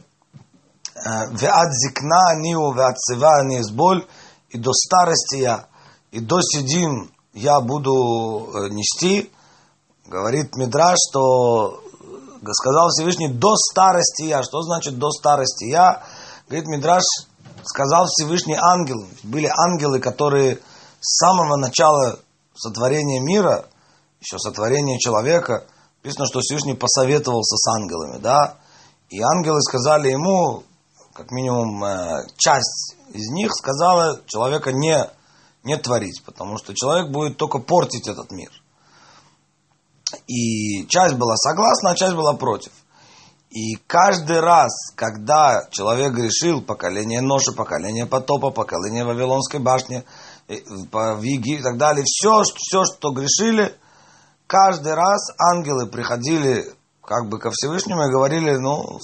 «Веат 1.05 1.71
зикна 1.71 2.35
ниу, 2.35 2.73
веат 2.73 2.95
сива 2.97 3.43
не 3.43 3.61
боль, 3.73 4.05
и 4.49 4.57
до 4.57 4.73
старости 4.73 5.37
я, 5.37 5.67
и 6.11 6.19
до 6.19 6.41
седин 6.41 7.11
я 7.33 7.61
буду 7.61 7.91
э, 7.91 8.69
нести». 8.69 9.31
Говорит 10.07 10.55
Мидраш, 10.55 10.97
что 11.09 11.81
сказал 12.53 12.89
Всевышний 12.89 13.27
до 13.27 13.55
старости 13.55 14.23
я. 14.23 14.43
Что 14.43 14.61
значит 14.61 14.99
до 14.99 15.09
старости 15.09 15.65
я? 15.65 16.03
Говорит 16.47 16.67
Мидраш, 16.67 17.03
сказал 17.63 18.05
Всевышний 18.07 18.55
ангел. 18.55 18.97
Были 19.23 19.47
ангелы, 19.47 19.99
которые 19.99 20.59
с 20.99 21.17
самого 21.17 21.57
начала 21.57 22.19
сотворения 22.55 23.19
мира, 23.19 23.65
еще 24.19 24.37
сотворения 24.39 24.97
человека, 24.99 25.65
написано, 26.03 26.25
что 26.25 26.39
Всевышний 26.39 26.75
посоветовался 26.75 27.57
с 27.57 27.67
ангелами, 27.75 28.19
да, 28.19 28.55
и 29.09 29.21
ангелы 29.21 29.61
сказали 29.61 30.09
ему, 30.09 30.63
как 31.15 31.31
минимум 31.31 31.81
э, 31.85 32.27
часть 32.37 32.97
из 33.13 33.31
них 33.31 33.51
сказала 33.53 34.19
человека 34.25 34.73
не, 34.73 35.09
не 35.63 35.77
творить, 35.77 36.21
потому 36.25 36.57
что 36.57 36.73
человек 36.75 37.09
будет 37.09 37.37
только 37.37 37.59
портить 37.59 38.09
этот 38.09 38.31
мир. 38.31 38.51
И 40.27 40.85
часть 40.87 41.15
была 41.15 41.37
согласна, 41.37 41.91
а 41.91 41.95
часть 41.95 42.15
была 42.15 42.33
против. 42.33 42.73
И 43.49 43.75
каждый 43.87 44.41
раз, 44.41 44.73
когда 44.95 45.65
человек 45.71 46.11
грешил, 46.11 46.61
поколение 46.61 47.21
Ноши, 47.21 47.53
поколение 47.53 48.05
Потопа, 48.05 48.49
поколение 48.49 49.05
Вавилонской 49.05 49.61
башни, 49.61 50.03
э, 50.49 50.55
Виги 51.17 51.55
и 51.55 51.61
так 51.61 51.77
далее, 51.77 52.03
все, 52.05 52.43
все, 52.43 52.83
что 52.83 53.11
грешили, 53.11 53.73
каждый 54.47 54.95
раз 54.95 55.29
ангелы 55.39 55.87
приходили 55.87 56.65
как 57.05 57.29
бы 57.29 57.39
ко 57.39 57.49
Всевышнему 57.51 58.05
и 58.05 58.11
говорили, 58.11 58.55
ну, 58.55 58.99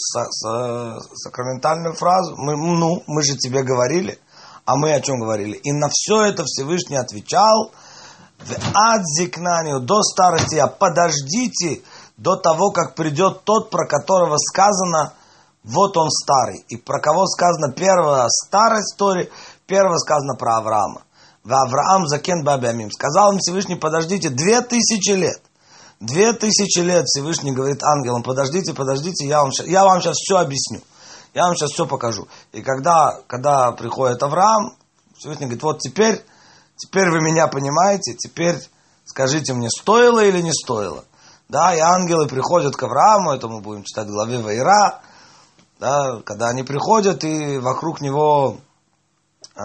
сакраментальную 1.24 1.94
фразу, 1.94 2.36
мы, 2.38 2.56
ну, 2.56 3.04
мы 3.08 3.24
же 3.24 3.36
тебе 3.38 3.64
говорили, 3.64 4.20
а 4.66 4.76
мы 4.76 4.94
о 4.94 5.02
чем 5.02 5.20
говорили. 5.20 5.54
И 5.64 5.72
на 5.72 5.90
все 5.90 6.26
это 6.26 6.44
Всевышний 6.46 6.98
отвечал, 6.98 7.72
в 8.40 8.52
адзикнанию, 8.74 9.80
до 9.80 10.02
старости 10.02 10.56
я, 10.56 10.68
подождите, 10.68 11.84
до 12.18 12.36
того, 12.36 12.72
как 12.72 12.96
придет 12.96 13.44
тот, 13.44 13.70
про 13.70 13.88
которого 13.88 14.38
сказано, 14.38 15.14
вот 15.64 15.96
он 15.98 16.10
старый. 16.10 16.66
И 16.70 16.78
про 16.78 17.00
кого 17.00 17.28
сказано 17.28 17.72
первая 17.72 18.28
старая 18.30 18.82
история, 18.82 19.30
первая 19.68 19.98
сказано 19.98 20.36
про 20.36 20.58
Авраама. 20.58 21.04
В 21.44 21.54
Авраам 21.54 22.08
закен 22.08 22.44
бабиамим. 22.44 22.92
Сказал 22.92 23.34
им 23.34 23.40
Всевышний, 23.40 23.76
подождите, 23.76 24.30
две 24.30 24.62
тысячи 24.62 25.12
лет. 25.12 25.42
Две 26.02 26.34
тысячи 26.34 26.80
лет 26.80 27.06
Всевышний 27.06 27.52
говорит 27.52 27.84
ангелам, 27.84 28.24
подождите, 28.24 28.74
подождите, 28.74 29.28
я 29.28 29.44
вам, 29.44 29.52
я 29.68 29.86
вам 29.86 30.02
сейчас 30.02 30.16
все 30.16 30.38
объясню. 30.38 30.82
Я 31.36 31.44
вам 31.46 31.56
сейчас 31.56 31.70
все 31.70 31.86
покажу. 31.86 32.28
И 32.52 32.64
когда, 32.64 33.22
когда 33.28 33.72
приходит 33.72 34.24
Авраам, 34.24 34.76
Всевышний 35.16 35.46
говорит, 35.46 35.62
вот 35.62 35.78
теперь, 35.78 36.26
теперь 36.76 37.08
вы 37.12 37.22
меня 37.22 37.46
понимаете, 37.48 38.16
теперь 38.16 38.58
скажите 39.06 39.54
мне, 39.54 39.70
стоило 39.70 40.26
или 40.26 40.42
не 40.42 40.52
стоило. 40.52 41.06
Да, 41.50 41.76
и 41.76 41.80
ангелы 41.80 42.28
приходят 42.28 42.76
к 42.76 42.82
Аврааму, 42.82 43.34
это 43.34 43.48
мы 43.48 43.62
будем 43.62 43.84
читать 43.84 44.08
в 44.08 44.12
главе 44.12 44.40
Вайра, 44.40 45.02
да, 45.80 46.20
когда 46.26 46.48
они 46.48 46.64
приходят 46.64 47.24
и 47.24 47.60
вокруг 47.60 48.02
него 48.02 48.58
э, 49.56 49.62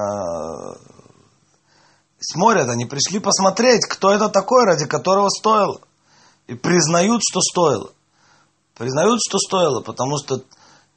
смотрят, 2.21 2.69
они 2.69 2.85
пришли 2.85 3.21
посмотреть, 3.21 3.87
кто 3.87 4.13
это 4.13 4.29
такой, 4.29 4.65
ради 4.67 4.85
которого 4.85 5.31
стоило. 5.31 5.81
И 6.47 6.55
признают, 6.55 7.23
что 7.29 7.41
стоило. 7.41 7.91
Признают, 8.75 9.21
что 9.27 9.39
стоило, 9.39 9.81
потому 9.81 10.19
что 10.19 10.43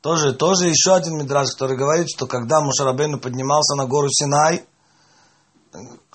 тоже, 0.01 0.33
тоже 0.33 0.67
еще 0.67 0.93
один 0.93 1.17
мидраж, 1.17 1.49
который 1.51 1.77
говорит, 1.77 2.07
что 2.09 2.27
когда 2.27 2.61
Мушарабейну 2.61 3.19
поднимался 3.19 3.75
на 3.75 3.85
гору 3.85 4.07
Синай, 4.09 4.63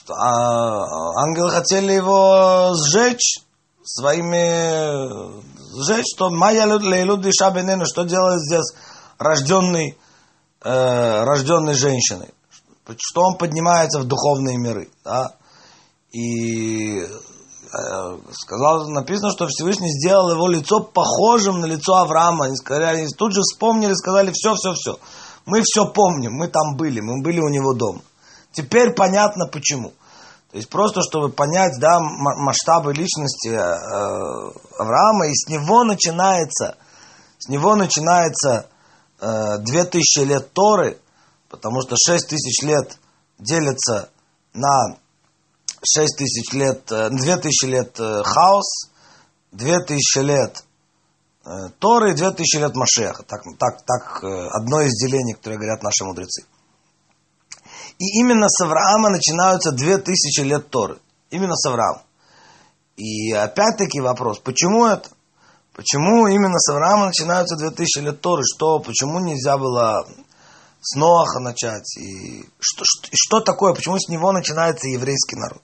а, 0.09 1.23
ангелы 1.23 1.51
хотели 1.51 1.92
его 1.92 2.75
сжечь, 2.75 3.40
своими 3.85 5.42
сжечь, 5.83 6.07
что 6.14 6.31
Майя 6.31 6.66
Лейлуд 6.66 7.23
Диша 7.23 7.51
Бенену, 7.51 7.85
что 7.87 8.05
делает 8.05 8.40
здесь 8.40 8.75
рожденный, 9.18 9.99
э, 10.62 11.25
рожденной 11.25 11.75
женщиной, 11.75 12.33
что 12.99 13.23
он 13.23 13.37
поднимается 13.37 14.01
в 14.01 14.05
духовные 14.05 14.57
миры. 14.57 14.90
Да? 15.05 15.35
И 16.12 17.07
сказал, 18.33 18.89
написано, 18.91 19.33
что 19.33 19.47
Всевышний 19.49 19.91
сделал 19.91 20.31
его 20.31 20.49
лицо 20.49 20.81
похожим 20.81 21.61
на 21.61 21.67
лицо 21.67 21.95
Авраама. 21.97 22.47
Они, 22.47 22.57
сказали, 22.57 22.99
они 22.99 23.09
тут 23.09 23.33
же 23.33 23.41
вспомнили, 23.41 23.95
сказали, 23.95 24.33
все, 24.33 24.55
все, 24.55 24.73
все. 24.75 24.99
Мы 25.47 25.63
все 25.63 25.87
помним, 25.87 26.33
мы 26.33 26.49
там 26.49 26.77
были, 26.77 27.01
мы 27.01 27.23
были 27.23 27.41
у 27.41 27.49
него 27.49 27.75
дома. 27.75 28.01
Теперь 28.53 28.95
понятно 28.95 29.47
почему. 29.47 29.93
То 30.51 30.59
есть 30.59 30.69
просто, 30.69 31.03
чтобы 31.03 31.31
понять 31.31 31.73
да, 31.81 31.99
масштабы 32.01 32.95
личности 32.95 33.49
э, 33.49 33.59
Авраама, 34.79 35.27
и 35.27 35.35
с 35.35 35.49
него 35.49 35.83
начинается, 35.83 36.77
с 37.39 37.49
него 37.49 37.75
начинается 37.75 38.69
э, 39.21 39.59
2000 39.59 40.21
лет 40.21 40.53
Торы, 40.53 40.99
потому 41.49 41.83
что 41.83 41.97
6000 41.97 42.63
лет 42.63 42.99
делятся 43.39 44.11
на 44.53 44.97
6000 45.85 46.53
лет, 46.55 46.87
2000 46.87 47.64
э, 47.64 47.68
лет 47.68 48.01
э, 48.01 48.23
хаос, 48.25 48.90
2000 49.53 50.18
лет 50.20 50.64
э, 51.44 51.68
Торы 51.79 52.12
и 52.12 52.14
2000 52.14 52.57
лет 52.57 52.75
Машеха. 52.75 53.23
Так, 53.23 53.42
так, 53.59 53.83
так 53.85 54.25
одно 54.25 54.81
из 54.83 54.92
делений, 54.92 55.35
которое 55.35 55.57
говорят 55.57 55.83
наши 55.83 56.05
мудрецы. 56.05 56.44
И 57.99 58.20
именно 58.20 58.49
с 58.49 58.61
Авраама 58.62 59.11
начинаются 59.11 59.70
две 59.73 59.99
тысячи 59.99 60.40
лет 60.40 60.68
Торы. 60.70 60.99
Именно 61.31 61.55
с 61.55 61.66
Авраама. 61.66 62.03
И 62.97 63.33
опять-таки 63.33 64.01
вопрос, 64.01 64.38
почему 64.38 64.87
это? 64.87 65.11
Почему 65.75 66.29
именно 66.29 66.59
с 66.59 66.70
Авраама 66.70 67.07
начинаются 67.07 67.57
две 67.57 67.70
тысячи 67.70 67.99
лет 67.99 68.20
Торы? 68.20 68.42
Что, 68.44 68.79
почему 68.79 69.18
нельзя 69.18 69.59
было 69.59 70.07
с 70.81 70.94
Ноаха 70.97 71.40
начать? 71.40 71.97
И 71.99 72.44
что, 72.61 72.85
что, 72.85 73.09
что 73.12 73.40
такое? 73.40 73.75
Почему 73.75 73.99
с 73.99 74.09
него 74.09 74.31
начинается 74.31 74.88
еврейский 74.88 75.37
народ? 75.37 75.62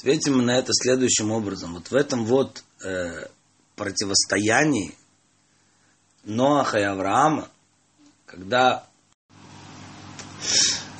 Ответим 0.00 0.46
на 0.46 0.56
это 0.56 0.72
следующим 0.72 1.30
образом. 1.30 1.74
Вот 1.74 1.90
в 1.90 1.94
этом 1.94 2.24
вот 2.24 2.62
э, 2.82 3.26
противостоянии 3.76 4.94
Ноаха 6.24 6.78
и 6.78 6.84
Авраама, 6.84 7.48
когда 8.24 8.84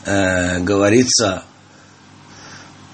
э, 0.05 0.61
говорится, 0.61 1.45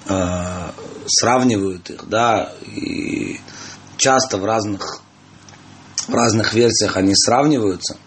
э, 0.05 0.71
сравнивают 1.07 1.89
их, 1.89 2.07
да, 2.07 2.53
и 2.65 3.41
часто 3.97 4.37
в 4.37 4.45
разных, 4.45 5.01
в 6.07 6.13
разных 6.13 6.53
версиях 6.53 6.95
они 6.95 7.15
сравниваются, 7.17 7.97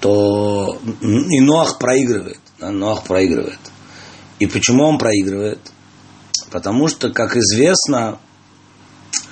то 0.00 0.80
и 1.02 1.40
Ноах 1.40 1.78
проигрывает. 1.78 2.40
Да, 2.58 2.70
Ноах 2.70 3.04
проигрывает. 3.04 3.60
И 4.38 4.46
почему 4.46 4.84
он 4.84 4.96
проигрывает? 4.96 5.60
Потому 6.50 6.88
что, 6.88 7.10
как 7.10 7.36
известно, 7.36 8.18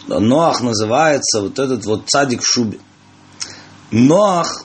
Ноах 0.07 0.61
называется 0.61 1.41
вот 1.41 1.59
этот 1.59 1.85
вот 1.85 2.09
цадик 2.09 2.43
в 2.43 2.47
шубе. 2.47 2.79
Ноах 3.91 4.65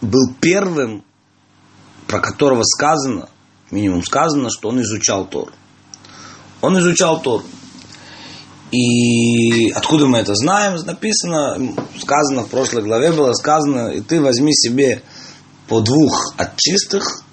был 0.00 0.34
первым 0.40 1.04
про 2.06 2.20
которого 2.20 2.62
сказано, 2.62 3.28
минимум 3.70 4.04
сказано, 4.04 4.48
что 4.50 4.68
он 4.68 4.80
изучал 4.82 5.26
Тор. 5.26 5.52
Он 6.60 6.78
изучал 6.78 7.20
Тор. 7.20 7.42
И 8.70 9.70
откуда 9.70 10.06
мы 10.06 10.18
это 10.18 10.34
знаем? 10.34 10.76
Написано, 10.84 11.74
сказано 11.98 12.42
в 12.42 12.50
прошлой 12.50 12.82
главе 12.82 13.12
было 13.12 13.32
сказано, 13.32 13.88
и 13.88 14.00
ты 14.00 14.20
возьми 14.20 14.52
себе 14.54 15.02
по 15.66 15.80
двух 15.80 16.34
от 16.36 16.56
чистых 16.56 17.24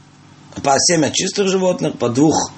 по 0.64 0.76
семь 0.80 1.06
от 1.06 1.14
чистых 1.14 1.48
животных, 1.48 1.98
по 1.98 2.10
двух, 2.10 2.52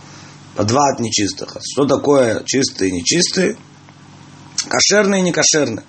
по 0.56 0.64
два 0.64 0.92
от 0.94 1.00
нечистых. 1.00 1.58
Что 1.62 1.86
такое 1.86 2.44
чистые 2.46 2.90
и 2.90 2.94
нечистые? 2.94 3.58
Кошерные 4.68 5.22
и 5.22 5.24
некошерные. 5.24 5.86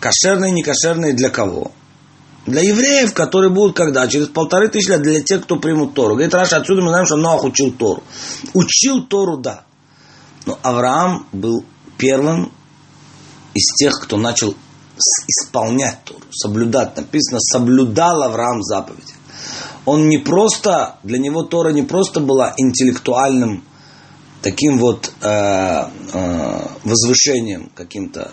Кошерные 0.00 0.52
и 0.52 0.54
некошерные 0.54 1.12
для 1.12 1.30
кого? 1.30 1.72
Для 2.46 2.62
евреев, 2.62 3.12
которые 3.12 3.50
будут 3.50 3.76
когда? 3.76 4.06
Через 4.06 4.28
полторы 4.28 4.68
тысячи 4.68 4.90
лет 4.90 5.02
для 5.02 5.20
тех, 5.20 5.42
кто 5.42 5.56
примут 5.56 5.94
Тору. 5.94 6.14
Говорит 6.14 6.34
Раша, 6.34 6.56
отсюда 6.56 6.82
мы 6.82 6.88
знаем, 6.88 7.06
что 7.06 7.16
Ноах 7.16 7.44
учил 7.44 7.72
Тору. 7.72 8.02
Учил 8.54 9.04
Тору, 9.04 9.36
да. 9.36 9.64
Но 10.46 10.58
Авраам 10.62 11.26
был 11.32 11.64
первым 11.98 12.52
из 13.54 13.74
тех, 13.74 13.92
кто 14.00 14.16
начал 14.16 14.54
исполнять 15.26 16.04
Тору, 16.04 16.22
соблюдать. 16.30 16.96
Написано, 16.96 17.38
соблюдал 17.40 18.22
Авраам 18.22 18.62
заповеди. 18.62 19.17
Он 19.88 20.06
не 20.10 20.18
просто, 20.18 20.96
для 21.02 21.16
него 21.16 21.44
Тора 21.44 21.70
не 21.70 21.82
просто 21.82 22.20
была 22.20 22.52
интеллектуальным 22.58 23.64
таким 24.42 24.76
вот 24.76 25.10
э, 25.22 25.26
э, 26.12 26.60
возвышением 26.84 27.70
каким-то 27.74 28.30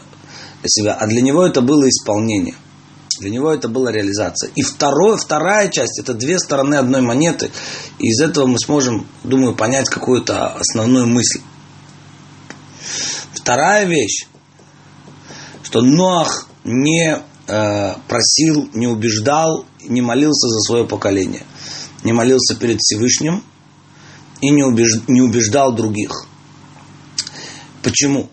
для 0.62 0.68
себя, 0.70 0.94
а 1.00 1.08
для 1.08 1.22
него 1.22 1.46
это 1.46 1.62
было 1.62 1.88
исполнение. 1.88 2.56
Для 3.22 3.30
него 3.30 3.54
это 3.54 3.70
была 3.70 3.90
реализация. 3.94 4.52
И 4.54 4.64
второе, 4.64 5.16
вторая 5.16 5.70
часть, 5.70 5.98
это 5.98 6.14
две 6.14 6.40
стороны 6.40 6.76
одной 6.76 7.00
монеты. 7.00 7.50
И 8.00 8.10
из 8.10 8.20
этого 8.20 8.48
мы 8.48 8.60
сможем, 8.60 9.08
думаю, 9.24 9.56
понять 9.56 9.88
какую-то 9.88 10.56
основную 10.56 11.08
мысль. 11.08 11.40
Вторая 13.34 13.86
вещь, 13.86 14.28
что 15.64 15.80
Ноах 15.82 16.50
не 16.66 17.18
э, 17.48 17.94
просил, 18.10 18.70
не 18.74 18.88
убеждал, 18.88 19.66
не 19.88 20.02
молился 20.02 20.48
за 20.48 20.60
свое 20.62 20.86
поколение. 20.86 21.44
Не 22.04 22.14
молился 22.14 22.56
перед 22.56 22.80
Всевышним 22.80 23.44
и 24.42 24.50
не, 24.50 24.64
убеж, 24.64 25.02
не 25.08 25.22
убеждал 25.22 25.74
других. 25.74 26.26
Почему? 27.82 28.30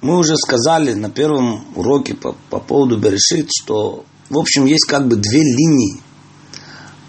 Мы 0.00 0.18
уже 0.18 0.36
сказали 0.36 0.94
на 0.94 1.10
первом 1.10 1.64
уроке 1.76 2.14
по, 2.14 2.36
по 2.50 2.58
поводу 2.58 2.98
Берешит, 2.98 3.50
что, 3.52 4.04
в 4.30 4.38
общем, 4.38 4.66
есть 4.66 4.86
как 4.86 5.06
бы 5.06 5.16
две 5.16 5.40
линии 5.40 6.00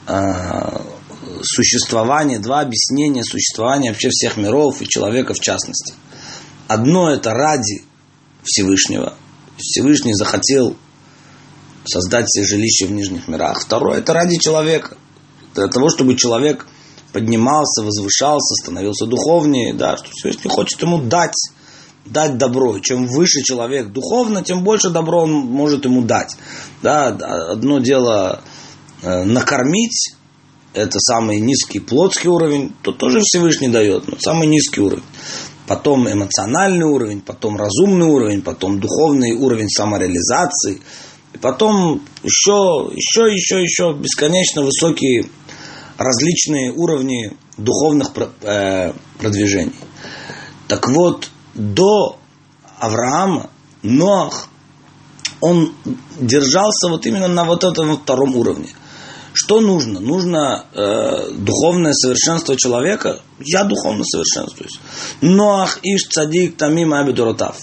э, 0.08 0.82
существования, 1.42 2.40
два 2.40 2.62
объяснения 2.62 3.24
существования 3.24 3.90
вообще 3.90 4.10
всех 4.10 4.38
миров 4.38 4.82
и 4.82 4.88
человека 4.88 5.34
в 5.34 5.40
частности. 5.40 5.94
Одно 6.68 7.12
это 7.12 7.32
ради 7.32 7.84
Всевышнего. 8.44 9.16
Всевышний 9.58 10.14
захотел 10.14 10.76
создать 11.86 12.30
себе 12.30 12.46
жилище 12.46 12.86
в 12.86 12.92
нижних 12.92 13.28
мирах. 13.28 13.62
Второе 13.62 14.00
это 14.00 14.14
ради 14.14 14.38
человека. 14.38 14.98
Для 15.56 15.68
того, 15.68 15.90
чтобы 15.90 16.16
человек 16.16 16.66
поднимался, 17.12 17.84
возвышался, 17.84 18.56
становился 18.64 19.06
духовнее, 19.06 19.74
да, 19.74 19.98
что 19.98 20.10
Всевышний 20.12 20.50
хочет 20.50 20.82
ему 20.82 21.00
дать, 21.00 21.36
дать 22.06 22.38
добро. 22.38 22.78
И 22.78 22.82
чем 22.82 23.08
выше 23.08 23.44
человек 23.44 23.92
духовно, 23.92 24.42
тем 24.44 24.64
больше 24.64 24.90
добро 24.90 25.24
он 25.24 25.32
может 25.32 25.86
ему 25.86 26.02
дать. 26.02 26.36
Да, 26.82 27.08
одно 27.08 27.80
дело 27.80 28.42
э, 29.02 29.24
накормить, 29.24 30.16
это 30.74 30.98
самый 31.00 31.40
низкий 31.40 31.80
плотский 31.80 32.30
уровень, 32.30 32.74
то 32.82 32.92
тоже 32.92 33.20
Всевышний 33.22 33.68
дает, 33.68 34.08
но 34.08 34.18
самый 34.20 34.48
низкий 34.48 34.82
уровень 34.82 35.04
потом 35.68 36.12
эмоциональный 36.12 36.86
уровень, 36.86 37.22
потом 37.22 37.56
разумный 37.56 38.08
уровень, 38.08 38.42
потом 38.42 38.80
духовный 38.80 39.34
уровень 39.34 39.70
самореализации, 39.70 40.82
потом 41.42 42.02
еще, 42.24 42.90
еще, 42.94 43.34
еще, 43.34 43.62
еще 43.62 43.94
бесконечно 43.94 44.62
высокие 44.62 45.26
различные 45.98 46.72
уровни 46.72 47.36
духовных 47.58 48.12
э, 48.42 48.94
продвижений. 49.20 49.76
Так 50.68 50.88
вот, 50.90 51.30
до 51.54 52.18
Авраама 52.80 53.50
Ноах, 53.84 54.50
он 55.40 55.74
держался 56.20 56.90
вот 56.90 57.06
именно 57.06 57.28
на 57.28 57.44
вот 57.44 57.64
этом 57.64 57.98
втором 57.98 58.36
уровне– 58.36 58.70
что 59.34 59.62
нужно? 59.62 60.00
Нужно 60.00 60.66
э, 60.74 61.32
духовное 61.32 61.94
совершенство 61.94 62.56
человека. 62.56 63.20
Я 63.40 63.64
духовно 63.64 64.04
совершенствуюсь. 64.04 64.80
Ноах 65.22 65.80
иш 65.82 66.04
цадик 66.04 66.56
тамим 66.56 66.94
абидуротав. 66.94 67.58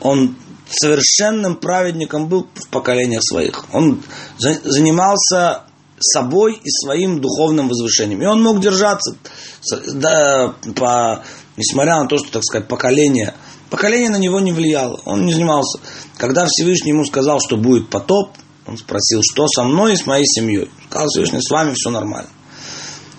Он 0.00 0.36
совершенным 0.70 1.56
праведником 1.56 2.28
был 2.28 2.46
в 2.54 2.68
поколениях 2.68 3.22
своих. 3.22 3.64
Он 3.72 4.02
за, 4.38 4.60
занимался 4.64 5.62
собой 6.00 6.60
и 6.62 6.70
своим 6.70 7.20
духовным 7.20 7.68
возвышением. 7.68 8.22
И 8.22 8.26
он 8.26 8.42
мог 8.42 8.60
держаться, 8.60 9.16
да, 9.94 10.54
по, 10.76 11.24
несмотря 11.56 11.96
на 11.96 12.06
то, 12.06 12.18
что, 12.18 12.30
так 12.30 12.44
сказать, 12.44 12.68
поколение, 12.68 13.34
поколение 13.70 14.10
на 14.10 14.18
него 14.18 14.40
не 14.40 14.52
влияло. 14.52 15.00
Он 15.04 15.26
не 15.26 15.32
занимался. 15.32 15.80
Когда 16.16 16.46
Всевышний 16.46 16.90
ему 16.90 17.04
сказал, 17.04 17.40
что 17.40 17.56
будет 17.56 17.90
потоп, 17.90 18.30
он 18.66 18.76
спросил, 18.76 19.20
что 19.22 19.46
со 19.48 19.64
мной 19.64 19.94
и 19.94 19.96
с 19.96 20.06
моей 20.06 20.26
семьей. 20.26 20.70
Сказал 20.88 21.08
Всевышний, 21.08 21.40
с 21.40 21.50
вами 21.50 21.74
все 21.74 21.90
нормально. 21.90 22.28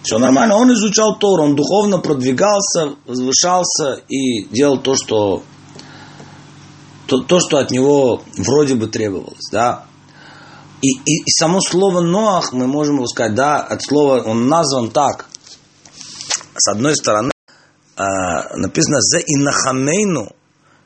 Все 0.04 0.18
нормально. 0.18 0.56
Он 0.56 0.72
изучал 0.74 1.18
Тору, 1.18 1.44
он 1.44 1.56
духовно 1.56 1.98
продвигался, 2.00 2.96
возвышался 3.06 4.02
и 4.08 4.46
делал 4.46 4.80
то, 4.80 4.96
что 4.96 5.44
то, 7.10 7.22
то 7.22 7.40
что 7.40 7.58
от 7.58 7.72
него 7.72 8.24
вроде 8.38 8.76
бы 8.76 8.88
требовалось, 8.88 9.50
да. 9.52 9.86
И, 10.82 10.92
и, 10.92 11.24
и 11.26 11.32
само 11.32 11.60
слово 11.60 12.02
Ноах, 12.02 12.54
мы 12.54 12.68
можем 12.68 12.96
его 12.96 13.08
сказать, 13.08 13.36
да, 13.36 13.58
от 13.58 13.84
слова, 13.84 14.22
он 14.22 14.48
назван 14.48 14.92
так. 14.92 15.26
С 16.56 16.72
одной 16.72 16.96
стороны, 16.96 17.32
э, 17.98 18.04
написано 18.56 19.02
«за 19.02 19.20
инахамейну 19.20 20.32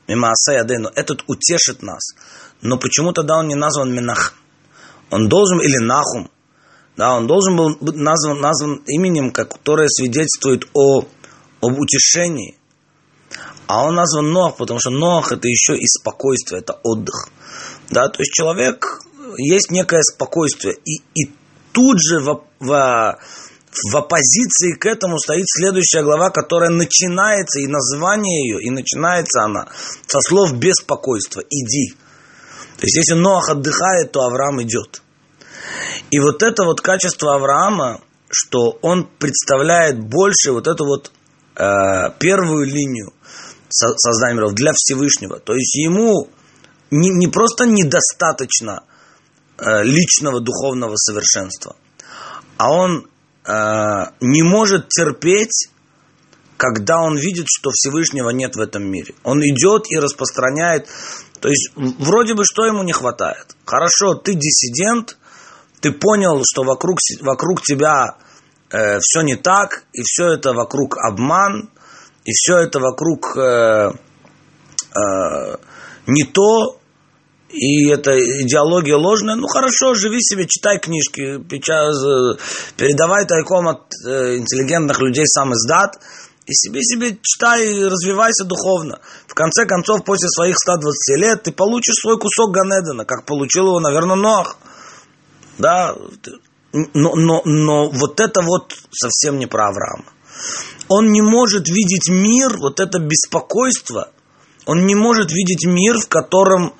мимаасаядейну», 0.08 0.90
этот 0.96 1.22
утешит 1.28 1.82
нас. 1.82 2.14
Но 2.60 2.78
почему 2.78 3.12
тогда 3.12 3.36
он 3.36 3.48
не 3.48 3.54
назван 3.54 3.94
Минах? 3.94 4.34
он 5.10 5.28
должен, 5.28 5.60
или 5.60 5.78
Нахум, 5.78 6.30
да, 6.96 7.16
он 7.16 7.26
должен 7.26 7.56
был 7.56 7.76
быть 7.80 7.94
назван, 7.94 8.40
назван 8.40 8.82
именем, 8.86 9.30
которое 9.30 9.88
свидетельствует 9.88 10.64
о, 10.74 11.04
об 11.60 11.78
утешении. 11.78 12.56
А 13.66 13.84
он 13.84 13.94
назван 13.94 14.30
Ноах, 14.30 14.56
потому 14.56 14.78
что 14.78 14.90
Ноах 14.90 15.32
это 15.32 15.48
еще 15.48 15.76
и 15.76 15.86
спокойствие, 15.86 16.60
это 16.60 16.78
отдых. 16.82 17.28
Да, 17.90 18.08
то 18.08 18.20
есть 18.20 18.32
человек, 18.32 18.84
есть 19.38 19.70
некое 19.70 20.02
спокойствие. 20.02 20.76
И, 20.84 21.02
и 21.14 21.30
тут 21.72 21.98
же 22.00 22.20
в, 22.20 22.42
в, 22.60 23.18
в 23.92 23.96
оппозиции 23.96 24.76
к 24.76 24.86
этому 24.86 25.18
стоит 25.18 25.46
следующая 25.48 26.02
глава, 26.02 26.30
которая 26.30 26.70
начинается, 26.70 27.60
и 27.60 27.66
название 27.66 28.48
ее, 28.48 28.62
и 28.62 28.70
начинается 28.70 29.42
она 29.42 29.68
со 30.06 30.20
слов 30.20 30.54
беспокойства. 30.54 31.42
Иди. 31.48 31.94
То 32.78 32.86
есть, 32.86 32.96
если 32.96 33.14
Ноах 33.14 33.48
отдыхает, 33.48 34.12
то 34.12 34.20
Авраам 34.20 34.62
идет. 34.62 35.00
И 36.10 36.18
вот 36.20 36.42
это 36.42 36.64
вот 36.64 36.80
качество 36.80 37.34
Авраама, 37.34 38.00
что 38.30 38.78
он 38.82 39.08
представляет 39.18 40.00
больше 40.00 40.52
вот 40.52 40.66
эту 40.66 40.84
вот 40.84 41.12
э, 41.56 42.10
первую 42.18 42.66
линию 42.66 43.12
создания 43.74 44.36
миров 44.36 44.54
для 44.54 44.72
Всевышнего. 44.74 45.38
То 45.40 45.54
есть 45.54 45.74
ему 45.76 46.28
не, 46.90 47.10
не 47.10 47.28
просто 47.28 47.66
недостаточно 47.66 48.84
э, 49.58 49.82
личного 49.82 50.40
духовного 50.40 50.96
совершенства, 50.96 51.76
а 52.56 52.72
он 52.72 53.08
э, 53.46 53.52
не 54.20 54.42
может 54.42 54.88
терпеть 54.88 55.68
когда 56.56 57.02
он 57.02 57.18
видит, 57.18 57.46
что 57.48 57.70
Всевышнего 57.72 58.30
нет 58.30 58.56
в 58.56 58.60
этом 58.60 58.84
мире. 58.90 59.14
Он 59.22 59.40
идет 59.40 59.90
и 59.90 59.98
распространяет. 59.98 60.88
То 61.40 61.48
есть, 61.48 61.70
вроде 61.74 62.34
бы, 62.34 62.44
что 62.44 62.64
ему 62.64 62.82
не 62.82 62.92
хватает? 62.92 63.56
Хорошо, 63.64 64.14
ты 64.14 64.34
диссидент, 64.34 65.18
ты 65.80 65.92
понял, 65.92 66.42
что 66.44 66.62
вокруг, 66.62 66.98
вокруг 67.20 67.60
тебя 67.60 68.16
э, 68.70 68.98
все 69.00 69.22
не 69.22 69.36
так, 69.36 69.84
и 69.92 70.02
все 70.02 70.32
это 70.32 70.52
вокруг 70.52 70.96
обман, 70.96 71.70
и 72.24 72.32
все 72.32 72.58
это 72.58 72.80
вокруг 72.80 73.36
э, 73.36 73.90
э, 74.96 75.56
не 76.06 76.24
то, 76.24 76.78
и 77.50 77.88
это 77.88 78.10
идеология 78.42 78.96
ложная, 78.96 79.36
ну 79.36 79.46
хорошо, 79.46 79.94
живи 79.94 80.20
себе, 80.20 80.46
читай 80.46 80.80
книжки, 80.80 81.38
передавай 82.76 83.26
тайком 83.26 83.68
от 83.68 83.82
э, 84.06 84.38
интеллигентных 84.38 85.00
людей 85.00 85.24
сам 85.26 85.52
издат, 85.52 86.00
и 86.46 86.52
себе 86.52 86.82
себе 86.82 87.16
читай 87.22 87.84
развивайся 87.84 88.44
духовно. 88.44 89.00
В 89.26 89.34
конце 89.34 89.64
концов, 89.64 90.04
после 90.04 90.28
своих 90.28 90.56
120 90.58 91.18
лет 91.18 91.42
ты 91.44 91.52
получишь 91.52 91.94
свой 92.02 92.18
кусок 92.18 92.52
Ганедена, 92.52 93.04
как 93.04 93.24
получил 93.24 93.68
его, 93.68 93.80
наверное, 93.80 94.16
Ноах. 94.16 94.58
Да, 95.56 95.94
но, 96.72 97.14
но, 97.14 97.42
но 97.44 97.88
вот 97.88 98.20
это 98.20 98.42
вот 98.42 98.74
совсем 98.90 99.38
не 99.38 99.46
про 99.46 99.68
Авраама. 99.68 100.13
Он 100.88 101.12
не 101.12 101.22
может 101.22 101.68
видеть 101.68 102.08
мир, 102.08 102.58
вот 102.58 102.80
это 102.80 102.98
беспокойство, 102.98 104.10
он 104.66 104.86
не 104.86 104.94
может 104.94 105.30
видеть 105.30 105.64
мир, 105.66 105.98
в 105.98 106.08
котором, 106.08 106.74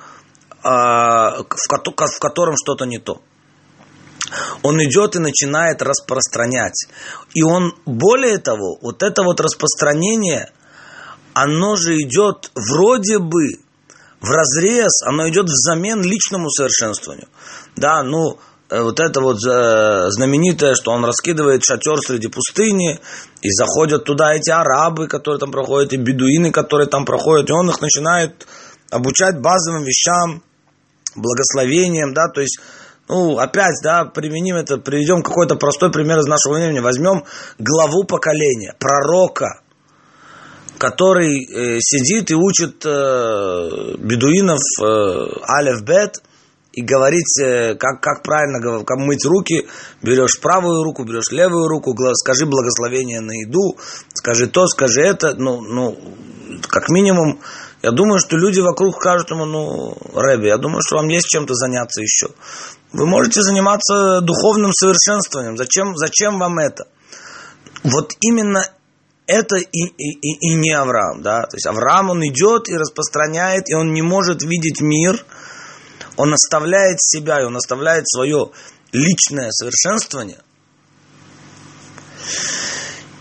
э, 0.62 0.68
в, 0.68 1.46
в 1.46 2.18
котором 2.18 2.54
что-то 2.56 2.84
не 2.84 2.98
то. 2.98 3.20
Он 4.62 4.82
идет 4.82 5.16
и 5.16 5.18
начинает 5.18 5.82
распространять. 5.82 6.86
И 7.34 7.42
он, 7.42 7.74
более 7.84 8.38
того, 8.38 8.78
вот 8.80 9.02
это 9.02 9.22
вот 9.22 9.40
распространение, 9.40 10.50
оно 11.34 11.76
же 11.76 11.96
идет 11.96 12.50
вроде 12.54 13.18
бы 13.18 13.58
в 14.20 14.30
разрез, 14.30 15.02
оно 15.02 15.28
идет 15.28 15.46
взамен 15.46 16.02
личному 16.02 16.48
совершенствованию. 16.48 17.28
Да, 17.76 18.02
ну, 18.02 18.38
вот 18.82 19.00
это 19.00 19.20
вот 19.20 19.37
э, 19.37 20.10
знаменитое, 20.10 20.74
что 20.74 20.92
он 20.92 21.04
раскидывает 21.04 21.62
шатер 21.64 21.98
среди 21.98 22.28
пустыни, 22.28 23.00
и 23.42 23.50
заходят 23.50 24.04
туда 24.04 24.34
эти 24.34 24.50
арабы, 24.50 25.06
которые 25.06 25.38
там 25.38 25.50
проходят, 25.50 25.92
и 25.92 25.96
бедуины, 25.96 26.50
которые 26.50 26.88
там 26.88 27.04
проходят, 27.04 27.50
и 27.50 27.52
он 27.52 27.68
их 27.68 27.80
начинает 27.80 28.46
обучать 28.90 29.40
базовым 29.40 29.84
вещам, 29.84 30.42
благословением, 31.14 32.14
да, 32.14 32.28
то 32.28 32.40
есть, 32.40 32.58
ну, 33.08 33.38
опять, 33.38 33.76
да, 33.82 34.04
применим 34.04 34.56
это, 34.56 34.78
приведем 34.78 35.22
какой-то 35.22 35.56
простой 35.56 35.92
пример 35.92 36.18
из 36.18 36.26
нашего 36.26 36.54
времени, 36.54 36.80
возьмем 36.80 37.24
главу 37.58 38.04
поколения, 38.04 38.74
пророка, 38.78 39.60
который 40.78 41.44
э, 41.44 41.78
сидит 41.80 42.30
и 42.30 42.34
учит 42.34 42.84
э, 42.84 43.96
бедуинов 43.98 44.60
э, 44.82 44.84
алеф-бет, 45.48 46.22
и 46.74 46.82
говорить, 46.82 47.38
э, 47.40 47.74
как, 47.76 48.00
как 48.00 48.22
правильно 48.22 48.84
как 48.84 48.98
мыть 48.98 49.24
руки, 49.24 49.66
берешь 50.02 50.40
правую 50.40 50.82
руку, 50.82 51.04
берешь 51.04 51.30
левую 51.30 51.68
руку, 51.68 51.94
скажи 52.14 52.46
благословение 52.46 53.20
на 53.20 53.32
еду, 53.32 53.78
скажи 54.12 54.48
то, 54.48 54.66
скажи 54.66 55.02
это, 55.02 55.34
ну, 55.37 55.60
ну, 55.60 55.96
как 56.68 56.88
минимум, 56.88 57.40
я 57.82 57.92
думаю, 57.92 58.18
что 58.18 58.37
люди 58.37 58.60
вокруг 58.60 58.96
скажут 58.96 59.30
ему, 59.30 59.44
ну, 59.44 59.96
Рэби, 60.14 60.46
я 60.46 60.58
думаю, 60.58 60.80
что 60.84 60.96
вам 60.96 61.08
есть 61.08 61.28
чем-то 61.28 61.54
заняться 61.54 62.00
еще. 62.00 62.28
Вы 62.92 63.06
можете 63.06 63.42
заниматься 63.42 64.20
духовным 64.20 64.72
совершенствованием. 64.72 65.56
Зачем, 65.56 65.96
зачем 65.96 66.38
вам 66.38 66.58
это? 66.58 66.87
Вот 67.82 68.12
именно 68.20 68.66
это 69.26 69.56
и, 69.56 69.84
и, 69.98 70.10
и, 70.12 70.52
и 70.52 70.54
не 70.54 70.72
Авраам, 70.72 71.22
да. 71.22 71.42
То 71.42 71.56
есть 71.56 71.66
Авраам, 71.66 72.10
он 72.10 72.24
идет 72.24 72.68
и 72.68 72.76
распространяет, 72.76 73.68
и 73.68 73.74
он 73.74 73.92
не 73.92 74.02
может 74.02 74.42
видеть 74.42 74.80
мир– 74.80 75.24
он 76.16 76.33
оставляет 76.33 77.00
себя, 77.00 77.40
и 77.40 77.44
он 77.44 77.57
оставляет 77.57 78.09
свое 78.09 78.50
личное 78.92 79.50
совершенствование. 79.50 80.40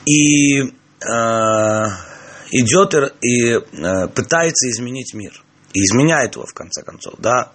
И 0.06 0.62
э, 0.62 1.84
идет 2.52 2.94
и, 3.22 3.54
э, 3.54 4.08
пытается 4.10 4.70
изменить 4.70 5.14
мир. 5.14 5.44
И 5.74 5.84
изменяет 5.84 6.36
его, 6.36 6.46
в 6.46 6.54
конце 6.54 6.84
концов, 6.84 7.16
да. 7.18 7.52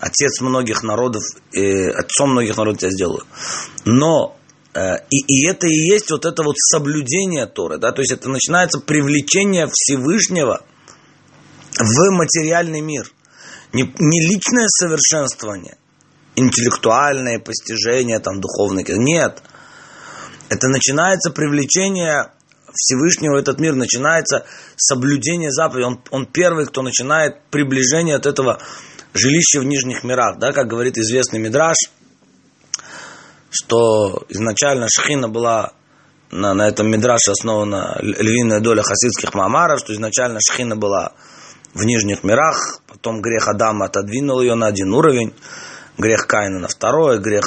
Отец 0.00 0.40
многих 0.40 0.82
народов, 0.82 1.22
э, 1.52 1.90
отцом 1.90 2.32
многих 2.32 2.56
народов 2.56 2.82
я 2.82 2.90
сделаю. 2.90 3.24
Но 3.84 4.36
э, 4.74 4.96
и, 5.10 5.18
и 5.26 5.46
это 5.46 5.68
и 5.68 5.74
есть 5.74 6.10
вот 6.10 6.24
это 6.24 6.42
вот 6.42 6.56
соблюдение 6.58 7.46
Торы, 7.46 7.78
да, 7.78 7.92
то 7.92 8.00
есть 8.02 8.12
это 8.12 8.28
начинается 8.28 8.80
привлечение 8.80 9.68
Всевышнего 9.72 10.62
в 11.78 12.10
материальный 12.10 12.80
мир– 12.80 13.12
не, 13.74 13.82
не 13.82 14.20
личное 14.28 14.68
совершенствование, 14.68 15.76
интеллектуальное 16.36 17.38
постижение, 17.38 18.20
там, 18.20 18.40
духовное. 18.40 18.84
Нет. 18.88 19.42
Это 20.48 20.68
начинается 20.68 21.30
привлечение 21.30 22.30
Всевышнего 22.72 23.34
в 23.34 23.38
этот 23.38 23.60
мир, 23.60 23.74
начинается 23.74 24.46
соблюдение 24.76 25.50
заповедей. 25.50 25.86
Он, 25.86 26.00
он 26.10 26.26
первый, 26.26 26.66
кто 26.66 26.82
начинает 26.82 27.42
приближение 27.50 28.16
от 28.16 28.26
этого 28.26 28.60
жилища 29.12 29.60
в 29.60 29.64
нижних 29.64 30.04
мирах. 30.04 30.38
Да, 30.38 30.52
как 30.52 30.68
говорит 30.68 30.98
известный 30.98 31.38
Мидраш, 31.38 31.76
что 33.50 34.24
изначально 34.28 34.86
Шхина 34.88 35.28
была 35.28 35.72
на, 36.30 36.54
на 36.54 36.68
этом 36.68 36.90
Мидраше 36.90 37.30
основана 37.30 37.98
львиная 38.00 38.60
доля 38.60 38.82
хасидских 38.82 39.34
мамаров, 39.34 39.80
что 39.80 39.92
изначально 39.92 40.40
Шхина 40.40 40.76
была 40.76 41.12
в 41.74 41.84
нижних 41.84 42.24
мирах, 42.24 42.80
потом 42.86 43.20
грех 43.20 43.48
Адама 43.48 43.86
отодвинул 43.86 44.40
ее 44.40 44.54
на 44.54 44.68
один 44.68 44.92
уровень, 44.92 45.34
грех 45.98 46.26
Каина 46.26 46.60
на 46.60 46.68
второй, 46.68 47.18
грех 47.18 47.44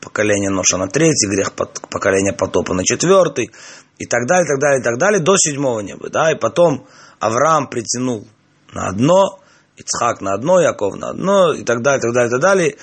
поколения 0.00 0.50
Ноша 0.50 0.76
на 0.76 0.88
третий, 0.88 1.28
грех 1.28 1.52
поколения 1.52 2.32
потопа 2.32 2.74
на 2.74 2.84
четвертый, 2.84 3.50
и 3.98 4.06
так 4.06 4.26
далее, 4.26 4.46
так 4.46 4.60
далее, 4.60 4.82
так 4.82 4.98
далее, 4.98 5.20
до 5.20 5.36
седьмого 5.36 5.80
неба. 5.80 6.08
Да? 6.10 6.32
И 6.32 6.38
потом 6.38 6.86
Авраам 7.20 7.68
притянул 7.68 8.26
на 8.72 8.88
одно, 8.88 9.40
Ицхак 9.76 10.20
на 10.20 10.34
одно, 10.34 10.60
Яков 10.60 10.96
на 10.96 11.10
одно, 11.10 11.52
и 11.52 11.64
так 11.64 11.82
далее, 11.82 12.00
так 12.00 12.12
далее, 12.12 12.30
так 12.30 12.40
далее. 12.40 12.76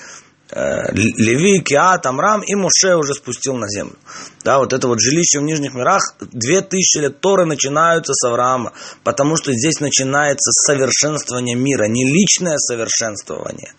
Э, 0.54 0.92
Леви, 0.94 1.62
Киат, 1.62 2.06
Амрам 2.06 2.42
и 2.42 2.56
Муше 2.56 2.96
уже 2.96 3.14
спустил 3.14 3.56
на 3.56 3.70
землю. 3.70 3.96
Да, 4.44 4.60
вот 4.60 4.74
это 4.74 4.88
вот 4.88 5.00
жилище 5.00 5.40
в 5.40 5.44
Нижних 5.44 5.74
мирах, 5.74 6.02
две 6.20 6.62
тысячи 6.62 6.98
лет 6.98 7.22
Торы 7.22 7.46
начинаются 7.46 8.14
с 8.14 8.28
Авраама, 8.28 8.74
потому 9.06 9.38
что 9.38 9.54
здесь 9.54 9.80
начинается 9.80 10.52
совершенствование 10.52 11.56
мира, 11.56 11.86
не 11.88 12.06
личное 12.06 12.58
совершенствование, 12.58 13.72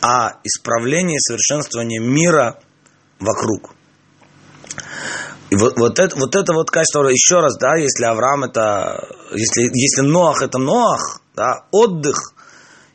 а 0.00 0.38
исправление 0.42 1.16
и 1.16 1.20
совершенствование 1.20 2.00
мира 2.00 2.58
вокруг. 3.20 3.74
И 5.50 5.56
вот, 5.56 5.78
вот, 5.78 5.98
это, 5.98 6.16
вот 6.16 6.34
это 6.34 6.54
вот 6.54 6.70
качество, 6.70 7.06
еще 7.08 7.40
раз, 7.40 7.58
да, 7.58 7.76
если 7.76 8.04
Авраам 8.04 8.44
это, 8.44 9.06
если, 9.32 9.64
если 9.74 10.00
Ноах 10.00 10.40
это 10.40 10.56
Ноах, 10.56 11.20
да, 11.36 11.66
отдых– 11.72 12.32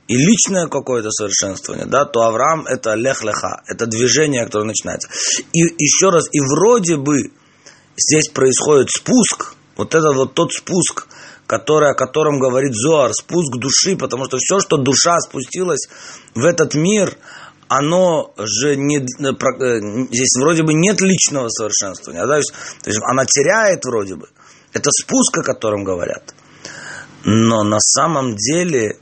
и 0.08 0.16
личное 0.16 0.68
какое-то 0.68 1.12
совершенствование, 1.12 1.86
да, 1.86 2.06
то 2.06 2.22
Авраам 2.22 2.66
это 2.66 2.94
лех-леха, 2.94 3.62
это 3.68 3.86
движение, 3.86 4.46
которое 4.46 4.66
начинается. 4.66 5.10
И 5.54 5.60
еще 5.60 6.10
раз, 6.10 6.28
и 6.32 6.40
вроде 6.40 6.98
бы 6.98 7.32
здесь 7.98 8.30
происходит 8.30 8.90
спуск, 8.90 9.56
вот 9.76 9.94
это 9.94 10.14
вот 10.14 10.34
тот 10.34 10.54
спуск, 10.54 11.08
который, 11.46 11.92
о 11.92 11.96
котором 11.96 12.40
говорит 12.40 12.74
Зоар, 12.74 13.14
спуск 13.14 13.58
души, 13.58 13.96
потому 13.98 14.26
что 14.26 14.38
все, 14.38 14.60
что 14.60 14.78
душа 14.78 15.20
спустилась 15.20 15.88
в 16.34 16.46
этот 16.46 16.74
мир, 16.76 17.18
оно 17.68 18.34
же 18.38 18.78
не, 18.78 19.00
э, 19.00 19.04
э, 19.04 20.08
здесь 20.12 20.36
вроде 20.40 20.64
бы 20.64 20.74
нет 20.74 21.02
личного 21.02 21.50
совершенствования, 21.50 22.26
да, 22.26 22.40
то 22.82 22.90
есть 22.90 23.02
она 23.04 23.26
теряет 23.26 23.84
вроде 23.84 24.16
бы. 24.16 24.30
Это 24.74 24.90
спуск, 24.92 25.38
о 25.38 25.44
котором 25.44 25.84
говорят. 25.84 26.34
Но 27.24 27.64
на 27.64 27.80
самом 27.80 28.36
деле 28.36 29.00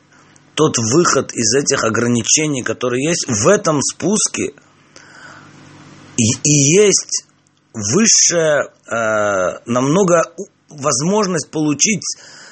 тот 0.55 0.77
выход 0.77 1.33
из 1.33 1.53
этих 1.55 1.83
ограничений, 1.83 2.63
которые 2.63 3.07
есть 3.07 3.25
в 3.27 3.47
этом 3.47 3.81
спуске, 3.81 4.53
и, 6.17 6.23
и 6.43 6.81
есть 6.81 7.25
высшая, 7.73 8.71
э, 8.89 9.59
намного 9.65 10.33
возможность 10.69 11.49
получить 11.51 12.03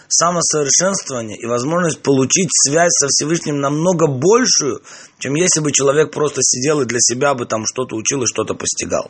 самосовершенствование 0.09 1.37
и 1.37 1.47
возможность 1.47 2.01
получить 2.01 2.49
связь 2.51 2.91
со 2.91 3.07
Всевышним 3.07 3.59
намного 3.59 4.07
большую, 4.07 4.83
чем 5.17 5.33
если 5.35 5.59
бы 5.59 5.71
человек 5.71 6.11
просто 6.11 6.41
сидел 6.43 6.81
и 6.81 6.85
для 6.85 6.99
себя 6.99 7.33
бы 7.33 7.45
там 7.45 7.65
что-то 7.65 7.95
учил 7.95 8.21
и 8.21 8.27
что-то 8.27 8.53
постигал. 8.53 9.09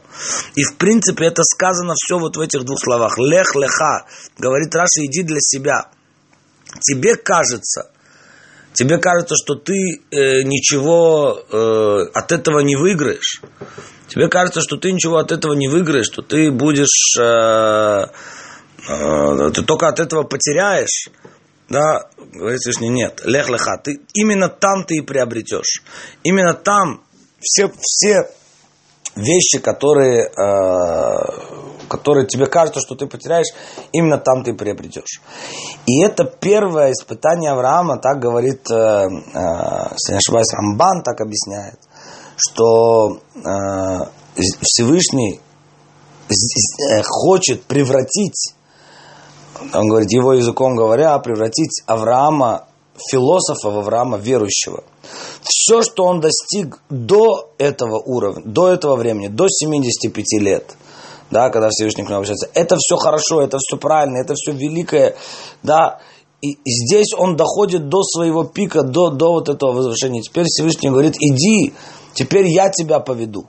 И 0.55 0.63
в 0.63 0.77
принципе 0.77 1.25
это 1.25 1.43
сказано 1.43 1.93
все 1.95 2.17
вот 2.19 2.37
в 2.37 2.39
этих 2.39 2.63
двух 2.63 2.79
словах. 2.79 3.17
Лех 3.17 3.55
леха, 3.55 4.05
говорит 4.37 4.73
Раша, 4.73 5.05
иди 5.05 5.23
для 5.23 5.39
себя. 5.41 5.89
Тебе 6.79 7.15
кажется, 7.15 7.91
тебе 8.73 8.97
кажется, 8.97 9.35
что 9.35 9.55
ты 9.55 10.01
э, 10.11 10.43
ничего 10.43 11.39
э, 11.49 12.09
от 12.13 12.31
этого 12.31 12.59
не 12.59 12.75
выиграешь, 12.75 13.41
тебе 14.07 14.27
кажется, 14.27 14.61
что 14.61 14.77
ты 14.77 14.91
ничего 14.91 15.17
от 15.17 15.31
этого 15.31 15.53
не 15.53 15.67
выиграешь, 15.67 16.07
что 16.07 16.21
ты 16.21 16.51
будешь, 16.51 17.15
э, 17.19 18.05
э, 18.89 19.51
ты 19.53 19.61
только 19.63 19.87
от 19.87 19.99
этого 19.99 20.23
потеряешь, 20.23 21.09
да, 21.69 22.09
говорит 22.33 22.59
Всевышний, 22.59 22.89
нет, 22.89 23.21
лех 23.23 23.49
леха, 23.49 23.79
ты, 23.83 24.01
именно 24.13 24.49
там 24.49 24.83
ты 24.83 24.95
и 24.97 25.01
приобретешь, 25.01 25.83
именно 26.23 26.53
там 26.53 27.03
все, 27.39 27.71
все 27.81 28.29
вещи, 29.15 29.59
которые, 29.59 30.25
э, 30.25 31.87
которые 31.87 32.27
тебе 32.27 32.47
кажется, 32.47 32.79
что 32.81 32.95
ты 32.95 33.05
потеряешь, 33.05 33.53
именно 33.91 34.17
там 34.17 34.43
ты 34.43 34.53
приобретешь. 34.53 35.21
И 35.85 36.03
это 36.03 36.23
первое 36.25 36.91
испытание 36.91 37.51
Авраама, 37.51 37.97
так 37.97 38.19
говорит, 38.19 38.69
э, 38.71 38.75
э, 38.75 39.07
если 39.91 40.13
не 40.13 40.17
ошибаюсь, 40.17 40.53
Рамбан 40.53 41.03
так 41.03 41.21
объясняет, 41.21 41.79
что 42.37 43.19
э, 43.35 43.41
Всевышний 44.61 45.39
хочет 47.03 47.63
превратить, 47.65 48.55
он 49.73 49.87
говорит, 49.87 50.11
его 50.11 50.33
языком 50.33 50.75
говоря, 50.75 51.17
превратить 51.19 51.83
Авраама 51.85 52.65
философа 53.11 53.69
в 53.69 53.77
Авраама 53.77 54.17
верующего. 54.17 54.83
Все, 55.43 55.81
что 55.81 56.05
он 56.05 56.19
достиг 56.19 56.79
до 56.89 57.51
этого 57.57 57.97
уровня, 57.99 58.43
до 58.45 58.69
этого 58.69 58.95
времени, 58.95 59.27
до 59.27 59.47
75 59.47 60.41
лет, 60.41 60.75
да, 61.31 61.49
когда 61.49 61.69
Всевышний 61.69 62.03
к 62.03 62.07
нему 62.07 62.17
обращается, 62.17 62.49
это 62.53 62.77
все 62.77 62.95
хорошо, 62.97 63.41
это 63.41 63.57
все 63.57 63.77
правильно, 63.77 64.17
это 64.17 64.35
все 64.35 64.51
великое, 64.51 65.15
да, 65.63 65.99
и 66.41 66.57
здесь 66.65 67.13
он 67.17 67.37
доходит 67.37 67.87
до 67.87 68.03
своего 68.03 68.43
пика, 68.43 68.83
до, 68.83 69.09
до 69.09 69.31
вот 69.31 69.47
этого 69.47 69.71
возвышения. 69.71 70.21
Теперь 70.21 70.43
Всевышний 70.45 70.89
говорит, 70.89 71.15
иди 71.17 71.73
теперь 72.13 72.47
я 72.47 72.69
тебя 72.69 72.99
поведу. 72.99 73.45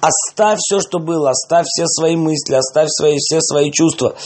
Оставь 0.00 0.58
все, 0.58 0.80
что 0.80 0.98
было, 0.98 1.30
оставь 1.30 1.66
все 1.66 1.86
свои 1.86 2.16
мысли, 2.16 2.54
оставь 2.54 2.88
свои, 2.90 3.18
все 3.18 3.40
свои 3.40 3.70
чувства. 3.70 4.16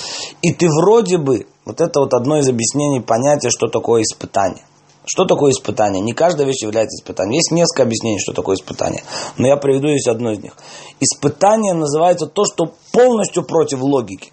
И 0.40 0.53
ты 0.53 0.67
вроде 0.69 1.19
бы, 1.19 1.47
вот 1.64 1.81
это 1.81 2.01
вот 2.01 2.14
одно 2.14 2.38
из 2.38 2.49
объяснений 2.49 3.01
понятия, 3.01 3.51
что 3.51 3.67
такое 3.67 4.03
испытание. 4.03 4.64
Что 5.07 5.27
такое 5.27 5.53
испытание? 5.53 6.03
Не 6.03 6.12
каждая 6.12 6.47
вещь 6.47 6.62
является 6.62 6.97
испытанием. 6.97 7.35
Есть 7.35 7.51
несколько 7.51 7.83
объяснений, 7.83 8.19
что 8.19 8.33
такое 8.33 8.57
испытание. 8.57 9.03
Но 9.37 9.47
я 9.47 9.57
приведу 9.57 9.88
здесь 9.88 10.07
одно 10.07 10.33
из 10.33 10.38
них. 10.38 10.57
Испытание 11.01 11.75
называется 11.75 12.27
то, 12.27 12.45
что 12.45 12.73
полностью 12.93 13.45
против 13.45 13.83
логики. 13.83 14.33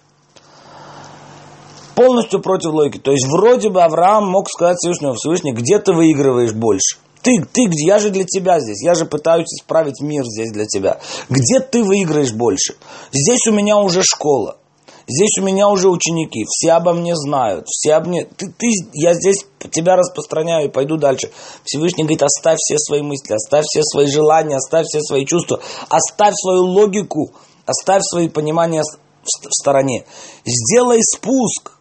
Полностью 1.94 2.40
против 2.40 2.72
логики. 2.72 2.98
То 2.98 3.12
есть 3.12 3.26
вроде 3.26 3.68
бы 3.68 3.82
Авраам 3.82 4.26
мог 4.26 4.48
сказать 4.48 4.78
Всевышнему, 4.78 5.14
Всевышний, 5.14 5.52
где 5.52 5.78
ты 5.78 5.92
выигрываешь 5.92 6.52
больше? 6.52 6.96
Ты, 7.20 7.44
ты, 7.52 7.68
я 7.86 7.98
же 7.98 8.10
для 8.10 8.24
тебя 8.24 8.58
здесь, 8.58 8.82
я 8.82 8.94
же 8.94 9.04
пытаюсь 9.04 9.46
исправить 9.46 10.00
мир 10.00 10.24
здесь 10.24 10.50
для 10.50 10.66
тебя. 10.66 10.98
Где 11.28 11.60
ты 11.60 11.84
выиграешь 11.84 12.32
больше? 12.32 12.74
Здесь 13.12 13.46
у 13.46 13.52
меня 13.52 13.76
уже 13.76 14.02
школа, 14.02 14.56
здесь 15.12 15.38
у 15.38 15.42
меня 15.42 15.68
уже 15.68 15.88
ученики, 15.88 16.44
все 16.48 16.72
обо 16.72 16.92
мне 16.92 17.14
знают, 17.14 17.66
все 17.68 17.94
обо 17.94 18.08
мне, 18.08 18.24
ты, 18.24 18.46
ты, 18.46 18.68
я 18.92 19.14
здесь 19.14 19.46
тебя 19.70 19.96
распространяю 19.96 20.66
и 20.66 20.70
пойду 20.70 20.96
дальше. 20.96 21.30
Всевышний 21.64 22.04
говорит, 22.04 22.22
оставь 22.22 22.58
все 22.58 22.78
свои 22.78 23.02
мысли, 23.02 23.34
оставь 23.34 23.64
все 23.64 23.82
свои 23.82 24.06
желания, 24.06 24.56
оставь 24.56 24.86
все 24.86 25.00
свои 25.00 25.24
чувства, 25.24 25.60
оставь 25.88 26.34
свою 26.34 26.64
логику, 26.64 27.32
оставь 27.66 28.02
свои 28.04 28.28
понимания 28.28 28.82
в, 28.82 29.02
стороне. 29.52 30.04
Сделай 30.44 31.00
спуск, 31.02 31.72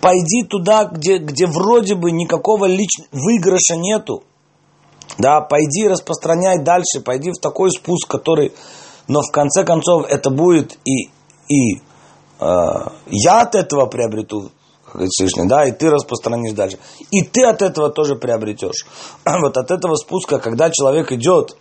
пойди 0.00 0.44
туда, 0.44 0.84
где, 0.84 1.18
где 1.18 1.46
вроде 1.46 1.94
бы 1.94 2.10
никакого 2.10 2.66
личного 2.66 3.08
выигрыша 3.12 3.76
нету. 3.76 4.24
Да, 5.18 5.40
пойди 5.40 5.88
распространяй 5.88 6.58
дальше, 6.58 7.00
пойди 7.04 7.30
в 7.30 7.40
такой 7.40 7.70
спуск, 7.70 8.08
который... 8.08 8.52
Но 9.08 9.20
в 9.20 9.32
конце 9.32 9.64
концов 9.64 10.06
это 10.08 10.30
будет 10.30 10.78
и, 10.84 11.10
и 11.48 11.82
я 13.06 13.40
от 13.42 13.54
этого 13.54 13.86
приобрету, 13.86 14.50
как 14.84 14.94
говорит 14.94 15.10
Всевышний, 15.12 15.48
да, 15.48 15.66
и 15.66 15.72
ты 15.72 15.90
распространишь 15.90 16.52
дальше. 16.52 16.78
И 17.10 17.22
ты 17.22 17.44
от 17.44 17.62
этого 17.62 17.90
тоже 17.90 18.16
приобретешь. 18.16 18.86
Вот 19.24 19.56
от 19.56 19.70
этого 19.70 19.96
спуска, 19.96 20.38
когда 20.38 20.70
человек 20.70 21.12
идет 21.12 21.56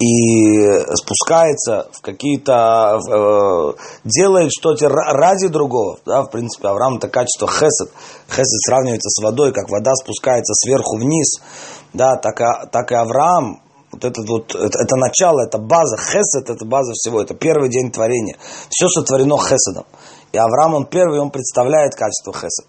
и 0.00 0.80
спускается 0.94 1.88
в 1.92 2.00
какие-то, 2.00 2.98
э, 2.98 3.72
делает 4.04 4.50
что-то 4.50 4.88
ради 4.88 5.48
другого, 5.48 5.98
да, 6.04 6.22
в 6.22 6.30
принципе, 6.30 6.68
Авраам 6.68 6.96
это 6.96 7.08
качество 7.08 7.46
хесед. 7.48 7.90
Хесед 8.28 8.60
сравнивается 8.66 9.08
с 9.08 9.22
водой, 9.22 9.52
как 9.52 9.70
вода 9.70 9.94
спускается 9.94 10.52
сверху 10.54 10.96
вниз, 10.98 11.40
да, 11.92 12.16
так, 12.16 12.70
так 12.70 12.90
и 12.90 12.94
Авраам, 12.94 13.60
вот 13.94 14.04
это 14.04 14.22
вот, 14.26 14.54
это, 14.54 14.78
это 14.78 14.96
начало, 14.96 15.40
это 15.46 15.58
база, 15.58 15.96
хесед, 15.96 16.50
это 16.50 16.64
база 16.64 16.92
всего, 16.92 17.20
это 17.20 17.34
первый 17.34 17.70
день 17.70 17.90
творения. 17.90 18.36
Все 18.70 18.88
сотворено 18.88 19.38
хеседом. 19.38 19.86
И 20.32 20.38
Авраам, 20.38 20.74
он 20.74 20.86
первый, 20.86 21.20
он 21.20 21.30
представляет 21.30 21.94
качество 21.94 22.32
хесед. 22.32 22.66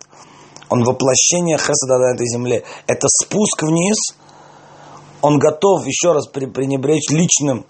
Он 0.69 0.83
воплощение 0.83 1.57
хеседа 1.57 1.97
на 1.97 2.13
этой 2.13 2.27
земле. 2.27 2.63
Это 2.87 3.07
спуск 3.07 3.63
вниз– 3.63 3.97
он 5.25 5.39
готов 5.39 5.87
еще 5.87 6.11
раз 6.11 6.27
пренебречь 6.27 7.09
личным 7.09 7.65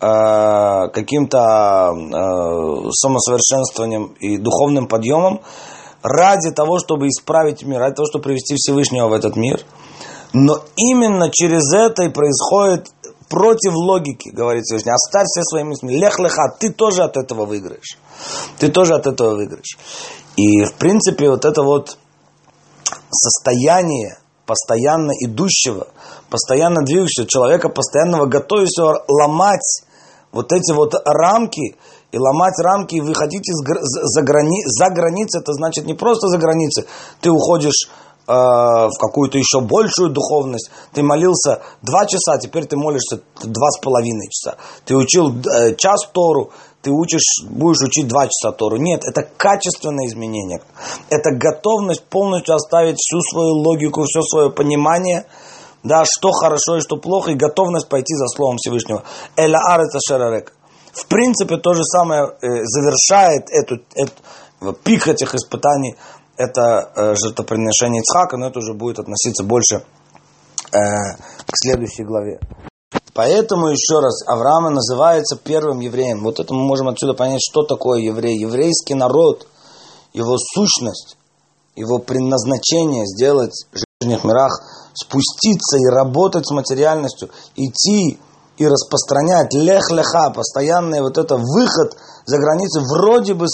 э, 0.00 0.88
каким-то 0.92 1.90
э, 1.92 2.90
самосовершенствованием 2.92 4.14
и 4.20 4.36
духовным 4.36 4.86
подъемом 4.86 5.40
ради 6.04 6.52
того, 6.52 6.78
чтобы 6.78 7.08
исправить 7.08 7.64
мир, 7.64 7.80
ради 7.80 7.96
того, 7.96 8.06
чтобы 8.06 8.22
привести 8.22 8.54
Всевышнего 8.54 9.08
в 9.08 9.14
этот 9.14 9.34
мир. 9.34 9.60
Но 10.32 10.60
именно 10.76 11.30
через 11.30 11.72
это 11.72 12.04
и 12.04 12.08
происходит 12.08 12.88
против 13.28 13.74
логики, 13.74 14.30
говорит 14.30 14.64
Всевышний. 14.64 14.92
Оставь 14.92 15.26
все 15.26 15.42
свои 15.42 15.64
мысли. 15.64 15.88
Лех 15.88 16.18
леха, 16.18 16.54
ты 16.58 16.70
тоже 16.70 17.02
от 17.02 17.16
этого 17.16 17.46
выиграешь. 17.46 17.98
Ты 18.58 18.68
тоже 18.68 18.94
от 18.94 19.06
этого 19.06 19.36
выиграешь. 19.36 19.78
И, 20.36 20.64
в 20.64 20.74
принципе, 20.74 21.30
вот 21.30 21.44
это 21.44 21.62
вот 21.62 21.96
состояние 23.10 24.18
постоянно 24.46 25.12
идущего, 25.12 25.88
постоянно 26.28 26.82
двигающегося 26.82 27.28
человека, 27.28 27.68
постоянного 27.68 28.26
готовящего 28.26 29.04
ломать 29.08 29.84
вот 30.32 30.52
эти 30.52 30.72
вот 30.72 30.94
рамки, 31.04 31.76
и 32.10 32.18
ломать 32.18 32.58
рамки, 32.58 32.96
и 32.96 33.00
выходить 33.00 33.44
за, 33.46 34.22
грани, 34.22 34.62
за 34.66 34.90
границы, 34.90 35.40
это 35.40 35.52
значит 35.54 35.86
не 35.86 35.94
просто 35.94 36.28
за 36.28 36.38
границы, 36.38 36.84
ты 37.20 37.30
уходишь 37.30 37.88
в 38.26 38.98
какую-то 39.00 39.36
еще 39.36 39.60
большую 39.60 40.10
духовность. 40.10 40.70
Ты 40.92 41.02
молился 41.02 41.62
два 41.82 42.06
часа, 42.06 42.38
теперь 42.38 42.66
ты 42.66 42.76
молишься 42.76 43.20
два 43.42 43.70
с 43.70 43.78
половиной 43.80 44.28
часа. 44.30 44.56
Ты 44.84 44.96
учил 44.96 45.34
э, 45.34 45.74
час 45.74 46.08
Тору, 46.12 46.52
ты 46.82 46.90
учишь, 46.90 47.44
будешь 47.48 47.82
учить 47.82 48.08
два 48.08 48.26
часа 48.26 48.52
Тору. 48.52 48.76
Нет, 48.76 49.02
это 49.04 49.22
качественное 49.22 50.06
изменение. 50.06 50.60
Это 51.10 51.30
готовность 51.32 52.04
полностью 52.04 52.54
оставить 52.54 52.96
всю 52.98 53.20
свою 53.22 53.54
логику, 53.54 54.02
все 54.04 54.22
свое 54.22 54.50
понимание, 54.50 55.26
да, 55.82 56.04
что 56.04 56.30
хорошо 56.32 56.76
и 56.76 56.80
что 56.80 56.96
плохо, 56.96 57.32
и 57.32 57.34
готовность 57.34 57.88
пойти 57.88 58.14
за 58.14 58.26
Словом 58.28 58.56
Всевышнего. 58.58 59.02
Эля 59.36 59.58
арета 59.58 59.98
шарарек. 60.06 60.52
В 60.92 61.06
принципе, 61.06 61.56
то 61.56 61.72
же 61.72 61.84
самое 61.84 62.24
э, 62.24 62.64
завершает 62.64 63.48
эту, 63.50 63.82
эту, 63.94 64.74
пик 64.84 65.08
этих 65.08 65.34
испытаний, 65.34 65.96
это 66.36 66.92
э, 66.94 67.14
жертвоприношение 67.14 68.02
Ицхака, 68.02 68.36
но 68.36 68.48
это 68.48 68.58
уже 68.58 68.74
будет 68.74 68.98
относиться 68.98 69.44
больше 69.44 69.84
э, 70.72 71.16
к 71.46 71.54
следующей 71.54 72.04
главе. 72.04 72.40
Поэтому 73.14 73.68
еще 73.68 74.00
раз 74.00 74.26
Авраам 74.26 74.72
называется 74.72 75.36
первым 75.36 75.80
евреем. 75.80 76.22
Вот 76.22 76.40
это 76.40 76.54
мы 76.54 76.64
можем 76.64 76.88
отсюда 76.88 77.12
понять, 77.12 77.40
что 77.42 77.62
такое 77.62 78.00
еврей. 78.00 78.38
Еврейский 78.38 78.94
народ, 78.94 79.46
его 80.14 80.36
сущность, 80.38 81.18
его 81.76 81.98
предназначение 81.98 83.06
сделать 83.06 83.52
в 83.72 83.78
жизненных 84.02 84.24
мирах, 84.24 84.52
спуститься 84.94 85.76
и 85.78 85.94
работать 85.94 86.46
с 86.46 86.50
материальностью, 86.52 87.28
идти 87.54 88.18
и 88.56 88.66
распространять 88.66 89.52
лех-леха, 89.54 90.30
постоянный 90.34 91.02
вот 91.02 91.18
это 91.18 91.36
выход 91.36 91.96
за 92.24 92.38
границы, 92.38 92.80
вроде 92.80 93.34
бы 93.34 93.46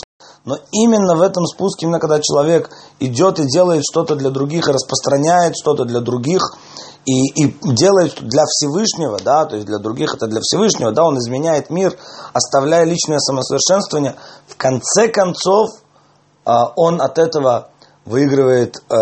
но 0.48 0.56
именно 0.72 1.14
в 1.14 1.20
этом 1.20 1.44
спуске, 1.44 1.84
именно 1.84 2.00
когда 2.00 2.20
человек 2.20 2.70
идет 3.00 3.38
и 3.38 3.44
делает 3.44 3.82
что-то 3.84 4.16
для 4.16 4.30
других, 4.30 4.66
распространяет 4.66 5.52
что-то 5.54 5.84
для 5.84 6.00
других, 6.00 6.40
и, 7.04 7.28
и 7.34 7.54
делает 7.74 8.14
для 8.22 8.44
Всевышнего, 8.46 9.18
да, 9.22 9.44
то 9.44 9.56
есть 9.56 9.66
для 9.66 9.78
других 9.78 10.14
это 10.14 10.26
для 10.26 10.40
Всевышнего, 10.40 10.92
да, 10.92 11.04
он 11.04 11.18
изменяет 11.18 11.68
мир, 11.68 11.98
оставляя 12.32 12.84
личное 12.84 13.18
самосовершенствование, 13.18 14.14
в 14.46 14.56
конце 14.56 15.08
концов 15.08 15.68
а, 16.46 16.72
он 16.76 17.02
от 17.02 17.18
этого 17.18 17.68
выигрывает 18.06 18.76
э, 18.88 18.94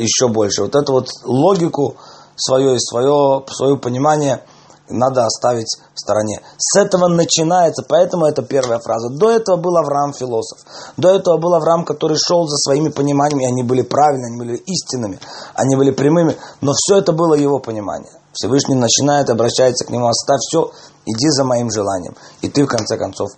еще 0.00 0.26
больше. 0.26 0.62
Вот 0.62 0.74
эту 0.74 0.92
вот 0.92 1.08
логику 1.24 1.94
свое 2.34 2.74
и 2.74 2.80
свое, 2.80 3.44
свое 3.46 3.76
понимание– 3.76 4.42
надо 4.90 5.24
оставить 5.24 5.76
в 5.94 6.00
стороне. 6.00 6.40
С 6.58 6.78
этого 6.78 7.08
начинается, 7.08 7.82
поэтому 7.88 8.26
это 8.26 8.42
первая 8.42 8.78
фраза. 8.78 9.08
До 9.08 9.30
этого 9.30 9.56
был 9.56 9.76
Авраам 9.76 10.12
философ. 10.12 10.58
До 10.96 11.14
этого 11.14 11.38
был 11.38 11.54
Авраам, 11.54 11.84
который 11.84 12.16
шел 12.16 12.46
за 12.46 12.56
своими 12.56 12.90
пониманиями, 12.90 13.46
они 13.46 13.62
были 13.62 13.82
правильными, 13.82 14.30
они 14.30 14.38
были 14.38 14.56
истинными, 14.56 15.18
они 15.54 15.76
были 15.76 15.90
прямыми, 15.90 16.36
но 16.60 16.72
все 16.74 16.98
это 16.98 17.12
было 17.12 17.34
его 17.34 17.58
понимание. 17.58 18.12
Всевышний 18.32 18.76
начинает, 18.76 19.28
обращается 19.28 19.84
к 19.84 19.90
нему, 19.90 20.06
оставь 20.06 20.38
все, 20.40 20.70
иди 21.06 21.28
за 21.30 21.44
моим 21.44 21.70
желанием. 21.70 22.16
И 22.42 22.48
ты, 22.48 22.64
в 22.64 22.68
конце 22.68 22.96
концов, 22.96 23.30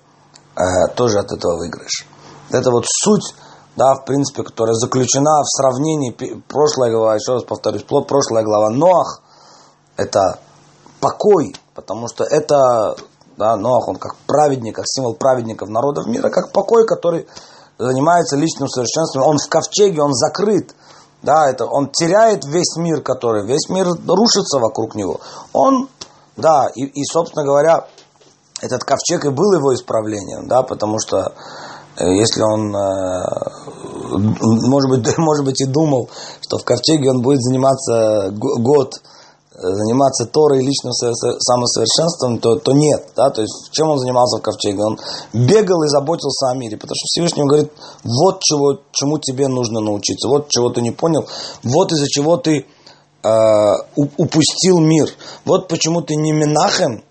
э, 0.57 0.95
тоже 0.95 1.19
от 1.19 1.33
этого 1.33 1.57
выиграешь. 1.57 2.07
Это 2.51 2.71
вот 2.71 2.85
суть, 2.87 3.35
да, 3.77 3.95
в 3.95 4.05
принципе, 4.05 4.43
которая 4.43 4.75
заключена 4.75 5.43
в 5.43 5.49
сравнении, 5.49 6.13
прошлая 6.49 6.91
глава, 6.91 7.15
еще 7.15 7.35
раз 7.35 7.45
повторюсь, 7.45 7.85
прошлая 7.85 8.45
глава 8.45 8.69
Ноах, 8.69 9.23
это 9.97 10.39
покой, 11.03 11.55
потому 11.75 12.07
что 12.07 12.23
это, 12.23 12.95
да, 13.37 13.57
Ноах, 13.57 13.89
он 13.89 13.97
как 13.97 14.15
праведник, 14.27 14.77
как 14.77 14.85
символ 14.87 15.15
праведников 15.15 15.69
народов 15.69 16.07
мира, 16.07 16.31
как 16.31 16.53
покой, 16.53 16.87
который 16.87 17.27
занимается 17.77 18.37
личным 18.37 18.69
совершенством. 18.69 19.25
Он 19.25 19.39
в 19.39 19.49
ковчеге, 19.49 20.01
он 20.01 20.13
закрыт, 20.13 20.75
да, 21.23 21.51
это 21.51 21.67
он 21.67 21.91
теряет 21.91 22.45
весь 22.45 22.77
мир, 22.77 23.03
который, 23.03 23.45
весь 23.45 23.69
мир 23.69 23.89
рушится 24.07 24.61
вокруг 24.61 24.95
него. 24.95 25.21
Он, 25.53 25.89
да, 26.37 26.69
и, 26.73 26.85
и 26.85 27.05
собственно 27.05 27.45
говоря, 27.45 27.87
этот 28.61 28.85
ковчег 28.85 29.25
и 29.25 29.31
был 29.31 29.53
его 29.55 29.75
исправлением, 29.75 30.47
да, 30.47 30.63
потому 30.63 30.99
что 31.01 31.33
э, 31.97 32.05
если 32.07 32.43
он, 32.43 32.75
э, 32.77 33.25
может 34.69 34.89
быть, 34.89 35.19
может 35.19 35.45
быть, 35.45 35.61
и 35.61 35.67
думал, 35.67 36.09
что 36.41 36.59
в 36.59 36.65
ковчеге 36.65 37.11
он 37.11 37.23
будет 37.23 37.43
заниматься 37.43 38.31
год 38.31 38.95
заниматься 39.63 40.27
Торой 40.27 40.63
и 40.63 40.67
личным 40.67 40.93
самосовершенством, 40.93 42.39
то, 42.39 42.57
то 42.57 42.73
нет. 42.73 43.07
Да? 43.17 43.31
То 43.31 43.43
есть, 43.43 43.71
чем 43.73 43.91
он 43.91 43.99
занимался 43.99 44.39
в 44.39 44.43
ковчеге? 44.43 44.83
Он 44.83 44.99
бегал 45.33 45.83
и 45.85 45.89
заботился 45.89 46.51
о 46.51 46.55
мире, 46.55 46.77
потому 46.77 46.97
что 46.97 47.07
Всевышний 47.07 47.45
говорит, 47.45 47.73
вот 48.05 48.41
чего, 48.41 48.81
чему 48.93 49.19
тебе 49.19 49.49
нужно 49.49 49.81
научиться, 49.81 50.29
вот 50.29 50.49
чего 50.49 50.71
ты 50.71 50.81
не 50.81 50.91
понял, 50.91 51.27
вот 51.63 51.93
из-за 51.93 52.09
чего 52.09 52.37
ты 52.37 52.67
э, 53.23 53.73
упустил 53.97 54.79
мир. 54.81 55.09
Вот 55.45 55.69
почему 55.69 56.03
ты 56.03 56.17
не 56.17 56.33
Менахем, 56.33 57.05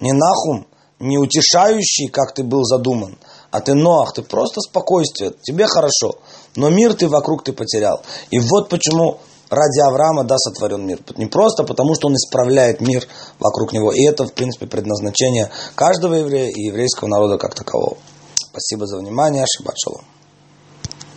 не 0.00 0.12
Нахум, 0.12 0.66
не 0.98 1.18
утешающий, 1.18 2.08
как 2.08 2.34
ты 2.34 2.44
был 2.44 2.64
задуман, 2.64 3.18
а 3.50 3.60
ты 3.60 3.74
Ноах, 3.74 4.14
ты 4.14 4.22
просто 4.22 4.60
спокойствие, 4.60 5.32
тебе 5.42 5.66
хорошо, 5.66 6.14
но 6.56 6.70
мир 6.70 6.94
ты 6.94 7.08
вокруг 7.08 7.44
ты 7.44 7.52
потерял. 7.52 8.02
И 8.30 8.38
вот 8.38 8.68
почему 8.68 9.18
ради 9.52 9.80
Авраама, 9.80 10.24
да, 10.24 10.36
сотворен 10.38 10.86
мир. 10.86 11.00
Не 11.16 11.26
просто 11.26 11.64
потому, 11.64 11.94
что 11.94 12.08
он 12.08 12.14
исправляет 12.14 12.80
мир 12.80 13.06
вокруг 13.38 13.72
него. 13.72 13.92
И 13.92 14.02
это, 14.04 14.26
в 14.26 14.32
принципе, 14.32 14.66
предназначение 14.66 15.50
каждого 15.74 16.14
еврея 16.14 16.48
и 16.48 16.62
еврейского 16.68 17.08
народа 17.08 17.36
как 17.36 17.54
такового. 17.54 17.98
Спасибо 18.34 18.86
за 18.86 18.98
внимание. 18.98 19.44
Шаббат 19.46 19.76
шалом. 19.78 20.04